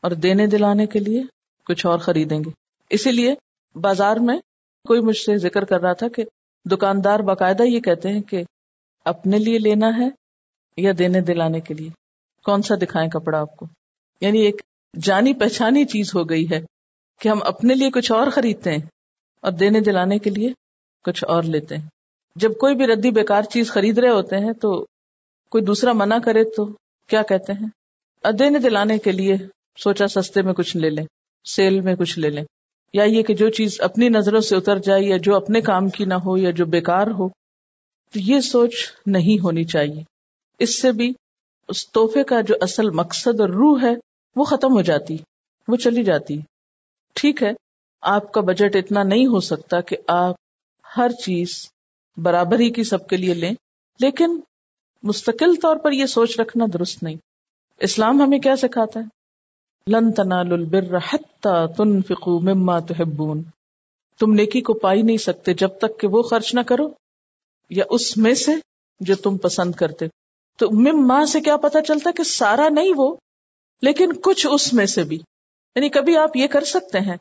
[0.00, 1.22] اور دینے دلانے کے لیے
[1.66, 2.50] کچھ اور خریدیں گے۔
[2.90, 3.34] اسی لیے
[3.78, 4.38] بازار میں
[4.88, 6.24] کوئی مجھ سے ذکر کر رہا تھا کہ
[6.64, 8.44] دکاندار باقاعدہ یہ کہتے ہیں کہ
[9.04, 10.08] اپنے لیے لینا ہے
[10.76, 11.88] یا دینے دلانے کے لیے۔
[12.44, 13.66] کون سا دکھائیں کپڑا آپ کو؟
[14.20, 14.62] یعنی ایک
[15.02, 16.60] جانی پہچانی چیز ہو گئی ہے
[17.20, 18.78] کہ ہم اپنے لیے کچھ اور خریدتے ہیں
[19.40, 20.52] اور دینے دلانے کے لیے
[21.04, 21.88] کچھ اور لیتے ہیں۔
[22.36, 24.86] جب کوئی بھی ردی بیکار چیز خرید رہے ہوتے ہیں تو
[25.52, 26.64] کوئی دوسرا منع کرے تو
[27.08, 27.66] کیا کہتے ہیں؟
[28.24, 29.36] ادین دلانے کے لیے
[29.76, 31.04] سوچا سستے میں کچھ لے لیں،
[31.44, 32.44] سیل میں کچھ لے لیں،
[32.94, 36.04] یا یہ کہ جو چیز اپنی نظروں سے اتر جائے یا جو اپنے کام کی
[36.04, 37.28] نہ ہو یا جو بیکار ہو،
[38.12, 38.74] تو یہ سوچ
[39.06, 40.02] نہیں ہونی چاہیے۔
[40.58, 41.12] اس سے بھی
[41.68, 43.94] اس تحفے کا جو اصل مقصد اور روح ہے،
[44.36, 45.16] وہ ختم ہو جاتی،
[45.68, 46.38] وہ چلی جاتی۔
[47.12, 47.50] ٹھیک ہے،
[48.02, 50.34] آپ کا بجٹ اتنا نہیں ہو سکتا کہ آپ
[50.96, 51.68] ہر چیز
[52.16, 53.52] برابری کی سب کے لیے لیں،
[54.00, 54.40] لیکن
[55.02, 57.16] مستقل طور پر یہ سوچ رکھنا درست نہیں۔
[57.78, 59.04] اسلام ہمیں کیا سکھاتا ہے؟
[59.92, 63.42] لن تنالوا البر حتى تنفقوا مما تحبون۔
[64.18, 66.88] تم نیکی کو پائی نہیں سکتے جب تک کہ وہ خرچ نہ کرو،
[67.70, 68.52] یا اس میں سے
[69.00, 70.06] جو تم پسند کرتے۔
[70.58, 73.16] تو مما سے کیا پتا چلتا کہ سارا نہیں وہ،
[73.82, 75.16] لیکن کچھ اس میں سے بھی۔
[75.76, 77.16] یعنی کبھی آپ یہ کر سکتے ہیں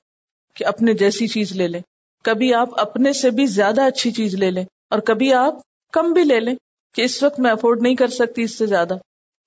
[0.54, 1.82] کہ اپنے جیسی چیز لے لیں،
[2.24, 5.54] کبھی آپ اپنے سے بھی زیادہ اچھی چیز لے لیں، اور کبھی آپ
[5.92, 6.56] کم بھی لے لیں۔
[6.94, 8.94] کہ اس وقت میں افورڈ نہیں کر سکتی اس سے زیادہ۔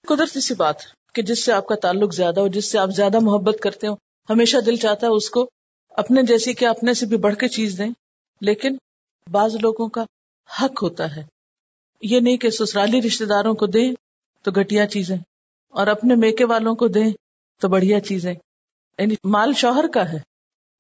[0.06, 0.76] قدرتی سی بات
[1.14, 3.94] کہ جس سے آپ کا تعلق زیادہ ہو، جس سے آپ زیادہ محبت کرتے ہو،
[4.30, 5.50] ہمیشہ دل چاہتا ہے اس کو
[5.90, 7.90] اپنے جیسی کہ اپنے سے بھی بڑھ کے چیز دیں۔
[8.40, 8.76] لیکن
[9.30, 10.04] بعض لوگوں کا
[10.62, 11.22] حق ہوتا ہے۔
[12.02, 13.92] یہ نہیں کہ سسرالی رشتے داروں کو دیں
[14.42, 15.16] تو گٹیا چیزیں
[15.68, 17.12] اور اپنے میکے والوں کو دیں
[17.60, 18.34] تو بڑھیا چیزیں۔
[18.98, 20.18] یعنی مال شوہر کا ہے۔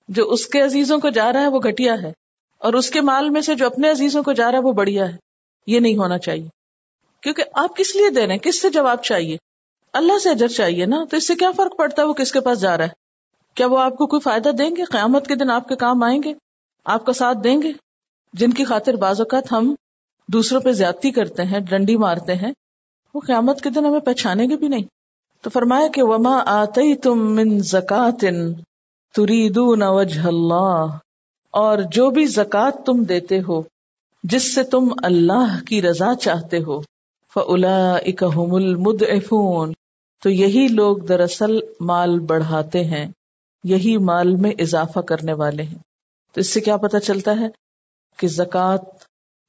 [0.08, 2.12] جو اس کے عزیزوں کو جا رہا ہے وہ گٹیا ہے
[2.58, 5.12] اور اس کے مال میں سے جو اپنے عزیزوں کو جا رہا ہے وہ بڑھیا
[5.12, 5.23] ہے۔
[5.66, 6.48] یہ نہیں ہونا چاہیے۔
[7.20, 9.36] کیونکہ آپ کس لیے دے رہے ہیں؟ کس سے جواب چاہیے؟
[9.92, 12.40] اللہ سے اجر چاہیے نا؟ تو اس سے کیا فرق پڑتا ہے؟ وہ کس کے
[12.40, 12.90] پاس جا رہا ہے؟
[13.54, 16.22] کیا وہ آپ کو کوئی فائدہ دیں گے؟ قیامت کے دن آپ کے کام آئیں
[16.22, 16.34] گے؟
[16.84, 17.72] آپ کا ساتھ دیں گے؟
[18.32, 19.74] جن کی خاطر بعض اوقات ہم
[20.28, 22.52] دوسروں پہ زیادتی کرتے ہیں، ڈنڈی مارتے ہیں،
[23.14, 24.82] وہ قیامت کے دن ہمیں پہچانیں گے بھی نہیں۔
[25.42, 28.24] تو فرمایا کہ وما آتی تم من زکات
[29.14, 30.86] تریدون وجہ اللہ
[31.50, 33.62] اور جو بھی زکات تم دیتے ہو
[34.24, 36.80] جس سے تم اللہ کی رضا چاہتے ہو۔
[37.34, 39.02] فلا اکم المد
[40.22, 41.50] تو یہی لوگ دراصل
[41.80, 43.06] مال بڑھاتے ہیں،
[43.64, 45.78] یہی مال میں اضافہ کرنے والے ہیں۔
[46.32, 47.46] تو اس سے کیا پتا چلتا ہے
[48.16, 48.84] کہ زکوٰۃ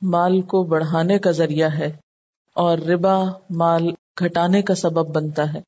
[0.01, 1.97] مال کو بڑھانے کا ذریعہ ہے
[2.53, 5.59] اور ربا مال گھٹانے کا سبب بنتا ہے۔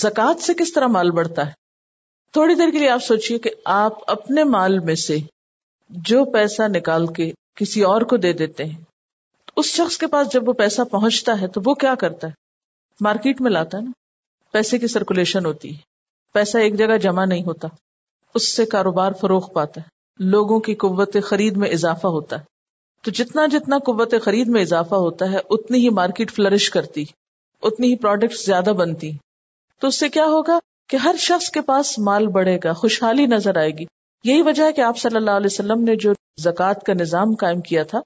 [0.00, 1.52] زکوٰۃ سے کس طرح مال بڑھتا ہے؟
[2.32, 5.18] تھوڑی دیر کے لیے آپ سوچیے کہ آپ اپنے مال میں سے
[5.90, 8.80] جو پیسہ نکال کے کسی اور کو دے دیتے ہیں۔
[9.56, 12.32] اس شخص کے پاس جب وہ پیسہ پہنچتا ہے تو وہ کیا کرتا ہے؟
[13.00, 13.90] مارکیٹ میں لاتا ہے نا۔
[14.52, 15.78] پیسے کی سرکولیشن ہوتی ہے۔
[16.32, 17.68] پیسہ ایک جگہ جمع نہیں ہوتا۔
[18.34, 19.88] اس سے کاروبار فروغ پاتا ہے۔
[20.18, 22.44] لوگوں کی قوت خرید میں اضافہ ہوتا ہے۔
[23.02, 27.04] تو جتنا جتنا قوت خرید میں اضافہ ہوتا ہے، اتنی ہی مارکیٹ فلرش کرتی
[27.62, 29.12] اتنی ہی پروڈکٹ زیادہ بنتی
[29.80, 33.56] تو اس سے کیا ہوگا کہ ہر شخص کے پاس مال بڑھے گا، خوشحالی نظر
[33.56, 33.84] آئے گی۔
[34.24, 37.60] یہی وجہ ہے کہ آپ صلی اللہ علیہ وسلم نے جو زکوٰۃ کا نظام قائم
[37.60, 38.00] کیا تھا،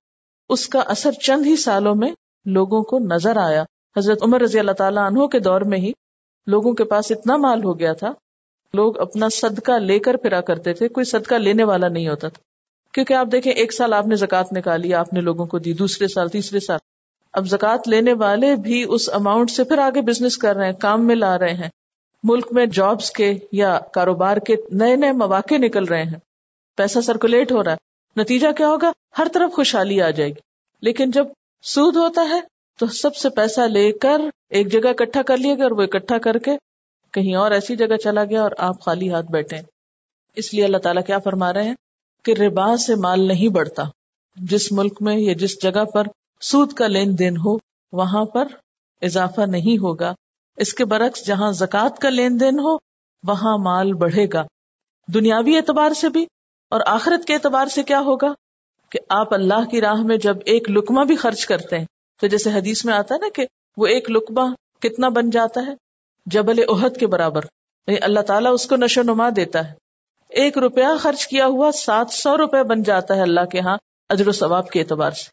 [0.49, 2.11] اس کا اثر چند ہی سالوں میں
[2.47, 3.65] لوگوں کو نظر آیا۔
[3.97, 5.93] حضرت عمر رضی اللہ تعالیٰ عنہ کے دور میں ہی
[6.47, 8.13] لوگوں کے پاس اتنا مال ہو گیا تھا،
[8.75, 12.43] لوگ اپنا صدقہ لے کر پھرا کرتے تھے، کوئی صدقہ لینے والا نہیں ہوتا تھا۔
[12.93, 16.09] کیونکہ آپ دیکھیں، ایک سال آپ نے زکات نکالی، آپ نے لوگوں کو دی، دوسرے
[16.09, 16.79] سال، تیسرے سال۔
[17.33, 21.07] اب زکات لینے والے بھی اس اماؤنٹ سے پھر آگے بزنس کر رہے ہیں، کام
[21.07, 21.69] میں لا رہے ہیں۔
[22.23, 26.19] ملک میں جابس کے یا کاروبار کے نئے نئے مواقع نکل رہے ہیں۔
[26.77, 27.77] پیسہ سرکولیٹ ہو رہا ہے۔
[28.21, 30.41] نتیجہ کیا ہوگا؟ ہر طرف خوشحالی آ جائے گی۔
[30.81, 31.27] لیکن جب
[31.63, 32.41] سود ہوتا ہے
[32.79, 34.21] تو سب سے پیسہ لے کر
[34.51, 36.51] ایک جگہ اکٹھا کر لیا گیا اور وہ اکٹھا کر کے
[37.13, 39.57] کہیں اور ایسی جگہ چلا گیا اور آپ خالی ہاتھ بیٹھے
[40.37, 41.75] اس لیے اللہ تعالیٰ کیا فرما رہے ہیں؟
[42.25, 43.83] کہ ربا سے مال نہیں بڑھتا۔
[44.37, 46.03] جس ملک میں یا جس جگہ پر
[46.41, 47.57] سود کا لین دین ہو،
[47.93, 48.45] وہاں پر
[49.03, 50.15] اضافہ نہیں ہوگا۔
[50.57, 52.77] اس کے برعکس جہاں زکوٰۃ کا لین دین ہو،
[53.23, 54.45] وہاں مال بڑھے گا۔
[55.15, 56.27] دنیاوی اعتبار سے بھی،
[56.71, 58.33] اور آخرت کے اعتبار سے کیا ہوگا؟
[58.91, 61.87] کہ آپ اللہ کی راہ میں جب ایک لکما بھی خرچ کرتے ہیں،
[62.21, 63.47] تو جیسے حدیث میں آتا ہے نا کہ
[63.77, 64.45] وہ ایک لکما
[64.81, 65.75] کتنا بن جاتا ہے؟
[66.27, 67.41] جبل عہد کے برابر۔
[67.87, 69.73] یعنی اللہ تعالیٰ اس کو نشو نما دیتا ہے۔
[70.29, 73.77] ایک روپیہ خرچ کیا ہوا، سات سو روپے بن جاتا ہے اللہ کے ہاں
[74.11, 75.31] اجر و ثواب کے اعتبار سے۔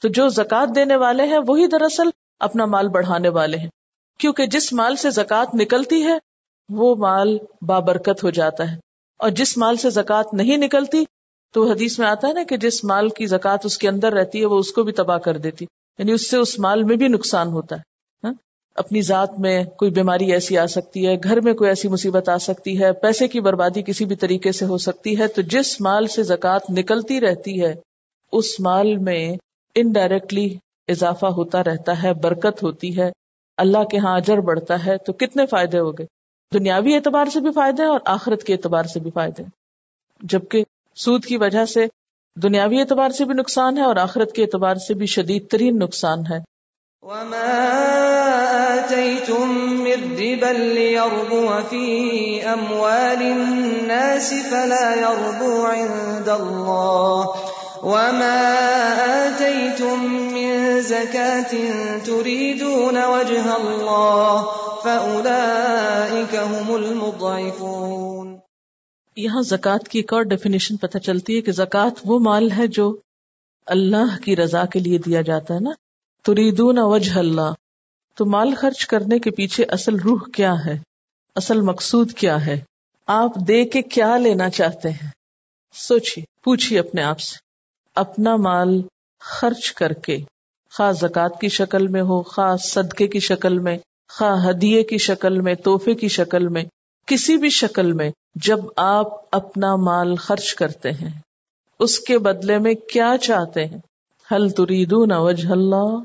[0.00, 2.08] تو جو زکات دینے والے ہیں، وہی دراصل
[2.40, 3.68] اپنا مال بڑھانے والے ہیں۔
[4.18, 6.18] کیونکہ جس مال سے زکات نکلتی ہے،
[6.68, 8.76] وہ مال بابرکت ہو جاتا ہے۔
[9.18, 11.04] اور جس مال سے زکات نہیں نکلتی،
[11.54, 14.40] تو حدیث میں آتا ہے نا کہ جس مال کی زکات اس کے اندر رہتی
[14.40, 15.66] ہے، وہ اس کو بھی تباہ کر دیتی۔
[15.98, 17.80] یعنی اس سے اس مال میں بھی نقصان ہوتا ہے۔
[18.24, 18.34] ہاں؟
[18.74, 22.38] اپنی ذات میں کوئی بیماری ایسی آ سکتی ہے، گھر میں کوئی ایسی مصیبت آ
[22.38, 26.06] سکتی ہے، پیسے کی بربادی کسی بھی طریقے سے ہو سکتی ہے، تو جس مال
[26.06, 27.74] سے زکات نکلتی رہتی ہے،
[28.32, 29.36] اس مال میں
[29.74, 30.56] انڈائریکٹلی
[30.88, 33.10] اضافہ ہوتا رہتا ہے، برکت ہوتی ہے۔
[33.62, 36.06] اللہ کے ہاں اجر بڑھتا ہے تو کتنے فائدے ہو گئے؟
[36.52, 39.42] دنیاوی اعتبار سے بھی فائدے اور آخرت کے اعتبار سے بھی فائدے
[40.20, 40.64] جبکہ
[40.96, 41.86] سود کی وجہ سے
[42.36, 46.26] دنیاوی اعتبار سے بھی نقصان ہے اور آخرت کے اعتبار سے بھی شدید ترین نقصان
[46.30, 46.38] ہے۔
[47.02, 47.52] وما
[48.72, 51.86] آتيتم من ربا ليربو في
[52.44, 57.26] أموال الناس فلا يربو عند الله
[57.82, 58.38] وما
[59.08, 60.31] آتيتم
[60.82, 61.52] زكاة
[62.04, 64.42] تريدون وجه الله
[64.84, 68.38] فأولئك هم المضعفون
[69.16, 72.96] یہاں زکوٰۃ کی ایک اور ڈیفینیشن پتہ چلتی ہے کہ زکوٰۃ وہ مال ہے جو
[73.66, 75.70] اللہ کی رضا کے لیے دیا جاتا ہے نا؟
[76.24, 77.52] تریدون وجہ اللہ
[78.14, 80.78] تو مال خرچ کرنے کے پیچھے اصل روح کیا ہے؟
[81.36, 82.60] اصل مقصود کیا ہے؟
[83.06, 85.10] آپ دے کے کیا لینا چاہتے ہیں؟
[85.72, 87.36] سوچیے، پوچھیے اپنے آپ سے۔
[87.94, 88.82] اپنا مال
[89.20, 90.18] خرچ کر کے۔
[90.72, 95.40] خاص زکوٰۃ کی شکل میں ہو خاص صدقے کی شکل میں، خواہ ہدیے کی شکل
[95.40, 96.64] میں، تحفے کی شکل میں،
[97.06, 101.20] کسی بھی شکل میں جب آپ اپنا مال خرچ کرتے ہیں،
[101.78, 103.78] اس کے بدلے میں کیا چاہتے ہیں؟
[104.32, 105.98] حل تریدون وجہ اللہ؟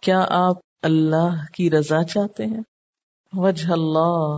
[0.00, 2.60] کیا آپ اللہ کی رضا چاہتے ہیں؟
[3.32, 4.36] وجہ اللہ۔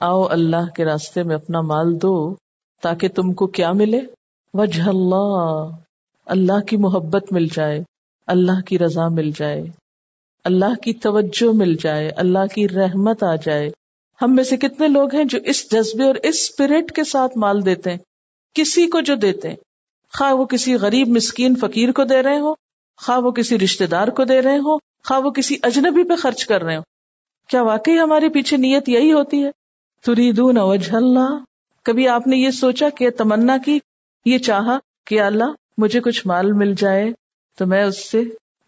[0.00, 2.34] آؤ اللہ کے راستے میں اپنا مال دو
[2.80, 4.00] تاکہ تم کو کیا ملے؟
[4.54, 5.68] وجہ اللہ۔
[6.26, 7.80] اللہ کی محبت مل جائے۔
[8.26, 9.62] اللہ کی رضا مل جائے،
[10.44, 13.70] اللہ کی توجہ مل جائے، اللہ کی رحمت آ جائے۔
[14.22, 17.64] ہم میں سے کتنے لوگ ہیں جو اس جذبے اور اس اسپرٹ کے ساتھ مال
[17.66, 17.98] دیتے ہیں،
[18.54, 19.56] کسی کو جو دیتے ہیں۔
[20.12, 22.54] خواہ وہ کسی غریب، مسکین، فقیر کو دے رہے ہو
[22.96, 26.46] خواہ وہ کسی رشتے دار کو دے رہے ہو خواہ وہ کسی اجنبی پہ خرچ
[26.46, 26.82] کر رہے ہو
[27.48, 29.50] کیا واقعی ہمارے پیچھے نیت یہی ہوتی ہے؟
[30.04, 31.44] تریدون وجہ اللہ۔
[31.82, 33.78] کبھی آپ نے یہ سوچا کہ تمنا کی،
[34.24, 37.12] یہ چاہا کہ اللہ مجھے کچھ مال مل جائے؟
[37.58, 38.22] تو میں اس سے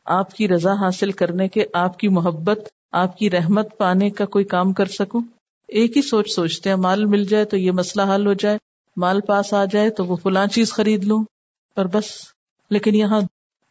[0.04, 4.44] آپ کی رضا حاصل کرنے کے آپ کی محبت، آپ کی رحمت پانے کا کوئی
[4.44, 5.20] کام کر سکوں؟
[5.68, 8.58] ایک ہی سوچ سوچتے ہیں، مال مل جائے تو یہ مسئلہ حل ہو جائے،
[8.96, 11.24] مال پاس آ جائے تو وہ فلاں چیز خرید لوں۔
[11.74, 12.04] پر بس،
[12.70, 13.20] لیکن یہاں،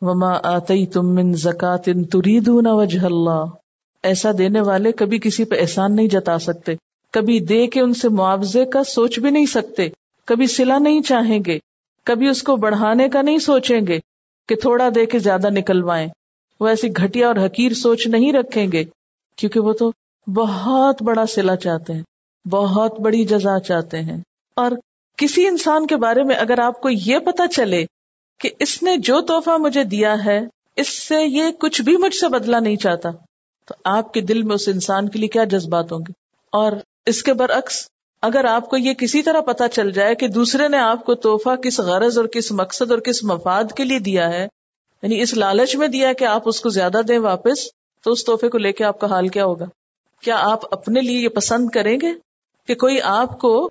[0.01, 3.45] وما آتی تم من زکات ان تریدون وجہ اللہ
[4.03, 6.75] ایسا دینے والے کبھی کسی پہ احسان نہیں جتا سکتے۔
[7.11, 9.89] کبھی دے کے ان سے معاوضے کا سوچ بھی نہیں سکتے۔
[10.25, 11.59] کبھی سلا نہیں چاہیں گے۔
[12.03, 13.99] کبھی اس کو بڑھانے کا نہیں سوچیں گے۔
[14.47, 16.07] کہ تھوڑا دے کے زیادہ نکلوائیں۔
[16.59, 18.83] وہ ایسی گھٹیا اور حقیر سوچ نہیں رکھیں گے،
[19.35, 19.91] کیونکہ وہ تو
[20.27, 22.03] بہت بڑا سلا چاہتے ہیں،
[22.47, 24.17] بہت بڑی جزا چاہتے ہیں۔
[24.55, 24.71] اور
[25.17, 27.85] کسی انسان کے بارے میں اگر آپ کو یہ پتا چلے
[28.39, 30.41] کہ اس نے جو توحفہ مجھے دیا ہے،
[30.75, 33.09] اس سے یہ کچھ بھی مجھ سے بدلا نہیں چاہتا،
[33.65, 36.11] تو آپ کے دل میں اس انسان کے لیے کیا جذبات ہوں گے؟
[36.51, 36.71] اور
[37.05, 37.87] اس کے برعکس
[38.25, 41.55] اگر آپ کو یہ کسی طرح پتا چل جائے کہ دوسرے نے آپ کو توحفہ
[41.55, 44.47] کس غرض اور کس مقصد اور کس مفاد کے لیے دیا ہے
[45.01, 47.67] یعنی اس لالچ میں دیا کہ آپ اس کو زیادہ دیں واپس،
[48.03, 49.65] تو اس تحفے کو لے کے آپ کا حال کیا ہوگا؟
[50.21, 52.13] کیا آپ اپنے لیے یہ پسند کریں گے
[52.67, 53.69] کہ کوئی آپ کو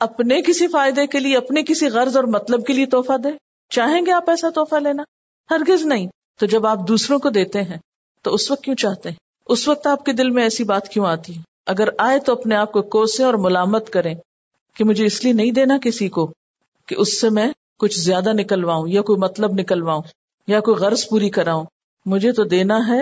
[0.00, 3.28] اپنے کسی فائدے کے لیے، اپنے کسی غرض اور مطلب کے لیے تحفہ دے؟
[3.68, 5.02] چاہیں گے آپ ایسا تحفہ لینا؟
[5.50, 6.06] ہرگز نہیں۔
[6.40, 7.78] تو جب آپ دوسروں کو دیتے ہیں،
[8.22, 11.06] تو اس وقت کیوں چاہتے ہیں؟ اس وقت آپ کے دل میں ایسی بات کیوں
[11.06, 14.14] آتی ہے؟ اگر آئے تو اپنے آپ کو کوسے اور ملامت کریں
[14.74, 16.32] کہ مجھے اس لیے نہیں دینا کسی کو
[16.86, 17.48] کہ اس سے میں
[17.78, 20.02] کچھ زیادہ نکلواؤں یا کوئی مطلب نکلواؤں
[20.46, 21.64] یا کوئی غرض پوری کراؤں۔
[22.06, 23.00] مجھے تو دینا ہے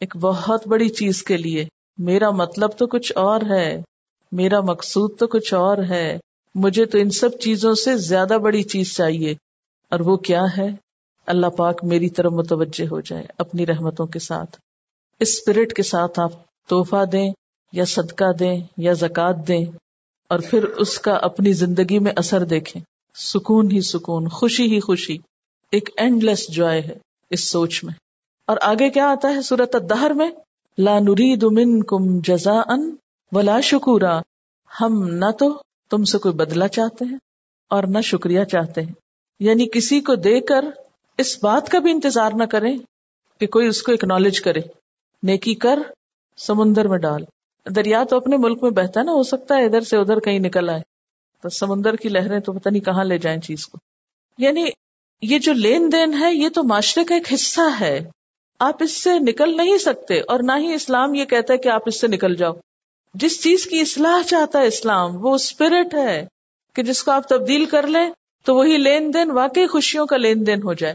[0.00, 1.64] ایک بہت بڑی چیز کے لیے۔
[1.98, 3.82] میرا مطلب تو کچھ اور ہے۔
[4.32, 6.18] میرا مقصود تو کچھ اور ہے۔
[6.54, 9.34] مجھے تو ان سب چیزوں سے زیادہ بڑی چیز چاہیے۔
[9.90, 10.66] اور وہ کیا ہے؟
[11.26, 14.56] اللہ پاک میری طرف متوجہ ہو جائے اپنی رحمتوں کے ساتھ۔
[15.20, 16.30] اس اسپرٹ کے ساتھ آپ
[16.68, 17.32] توحفہ دیں۔
[17.74, 19.64] یا صدقہ دیں یا زکات دیں
[20.28, 22.82] اور پھر اس کا اپنی زندگی میں اثر دیکھیں۔
[23.14, 25.16] سکون ہی سکون، خوشی ہی خوشی۔
[25.70, 26.98] ایک اینڈ لیس جوائے ہے
[27.30, 27.94] اس سوچ میں۔
[28.46, 30.30] اور آگے کیا آتا ہے سورت دہر میں؟
[30.78, 32.94] لا نرید منکم جزا ان
[33.32, 34.20] ولا شکورا۔
[34.80, 37.18] ہم نہ تو تم سے کوئی بدلا چاہتے ہیں
[37.70, 38.92] اور نہ شکریہ چاہتے ہیں۔
[39.40, 40.64] یعنی کسی کو دے کر
[41.18, 42.78] اس بات کا بھی انتظار نہ کریں
[43.40, 44.60] کہ کوئی اس کو اکنالج کرے۔
[45.22, 45.78] نیکی کر،
[46.36, 47.24] سمندر میں ڈال۔
[47.70, 50.70] دریا تو اپنے ملک میں بہتا نا، ہو سکتا ہے ادھر سے ادھر کہیں نکل
[50.70, 50.80] آئے۔
[51.42, 53.78] تو سمندر کی لہریں تو پتہ نہیں کہاں لے جائیں چیز کو۔
[54.38, 54.64] یعنی
[55.22, 58.10] یہ جو لین دین ہے، یہ تو معاشرے کا ایک حصہ ہے۔
[58.58, 61.82] آپ اس سے نکل نہیں سکتے اور نہ ہی اسلام یہ کہتا ہے کہ آپ
[61.86, 62.52] اس سے نکل جاؤ۔
[63.14, 66.26] جس چیز کی اصلاح چاہتا ہے اسلام، وہ اسپرٹ ہے
[66.74, 68.10] کہ جس کو آپ تبدیل کر لیں
[68.44, 70.94] تو وہی لین دین، واقعی خوشیوں کا لین دین ہو جائے۔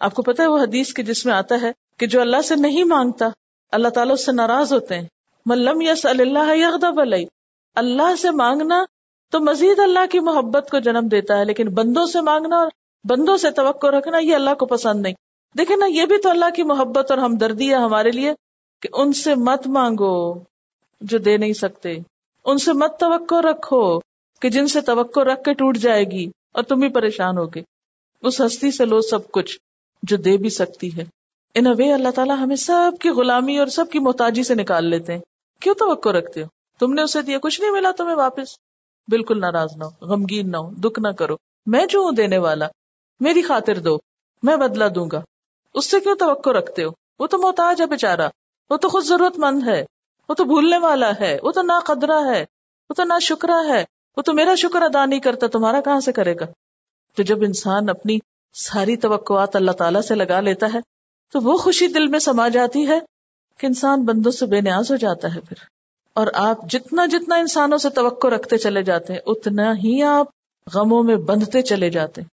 [0.00, 2.56] آپ کو پتا ہے وہ حدیث کے جس میں آتا ہے کہ جو اللہ سے
[2.56, 3.28] نہیں مانگتا،
[3.72, 5.06] اللہ تعالیٰ اس سے ناراض ہوتے ہیں۔
[5.48, 7.26] ملم یس اللہ یغضب علیہ
[7.74, 8.84] اللہ سے مانگنا
[9.30, 12.68] تو مزید اللہ کی محبت کو جنم دیتا ہے، لیکن بندوں سے مانگنا اور
[13.04, 15.14] بندوں سے توقع رکھنا یہ اللہ کو پسند نہیں۔
[15.58, 18.32] دیکھے نا، یہ بھی تو اللہ کی محبت اور ہمدردی ہے ہمارے لیے
[18.82, 20.38] کہ ان سے مت مانگو
[21.00, 21.98] جو دے نہیں سکتے۔
[22.44, 24.00] ان سے مت توقع رکھو
[24.40, 27.62] کہ جن سے توقع رکھ کے ٹوٹ جائے گی اور تم ہی پریشان ہوگے۔
[28.22, 29.58] اس ہستی سے لو سب کچھ
[30.02, 31.04] جو دے بھی سکتی ہے۔
[31.54, 35.12] ان وے اللہ تعالیٰ ہمیں سب کی غلامی اور سب کی محتاجی سے نکال لیتے
[35.12, 35.20] ہیں۔
[35.62, 36.48] کیوں توقع رکھتے ہو؟
[36.78, 38.56] تم نے اسے دیا، کچھ نہیں ملا تمہیں واپس؟
[39.08, 41.36] بالکل ناراض نہ ہو، غمگین نہ ہو، دکھ نہ کرو۔
[41.66, 42.66] میں جو ہوں دینے والا،
[43.20, 43.98] میری خاطر دو،
[44.42, 45.22] میں بدلا دوں گا۔
[45.74, 48.28] اس سے کیوں توقع رکھتے ہو؟ وہ تو محتاج ہے بےچارا
[48.70, 49.84] وہ تو خود ضرورت مند ہے،
[50.28, 52.44] وہ تو بھولنے والا ہے، وہ تو نہ قدرا ہے،
[52.90, 53.84] وہ تو نہ شکرا ہے،
[54.16, 56.46] وہ تو میرا شکر ادا نہیں کرتا، تمہارا کہاں سے کرے گا؟
[57.16, 58.18] تو جب انسان اپنی
[58.54, 60.78] ساری توقعات اللہ تعالیٰ سے لگا لیتا ہے،
[61.32, 63.00] تو وہ خوشی دل میں سما جاتی ہے
[63.58, 65.56] کہ انسان بندوں سے بے نیاز ہو جاتا ہے پھر۔
[66.14, 70.26] اور آپ جتنا جتنا انسانوں سے توقع رکھتے چلے جاتے ہیں، اتنا ہی آپ
[70.74, 72.28] غموں میں بندھتے چلے جاتے ہیں۔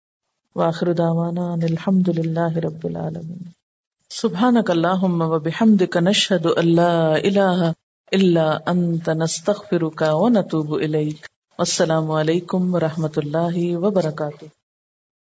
[0.57, 3.43] واخر دعوانا الحمد للہ رب العالمین۔
[4.11, 7.73] سبحانک اللہم و بحمدک نشہد اللہ الہ
[8.13, 11.27] الا انت، نستغفرک و نتوب الیک۔
[11.59, 14.62] السلام علیکم و رحمت اللہ وبرکاتہ۔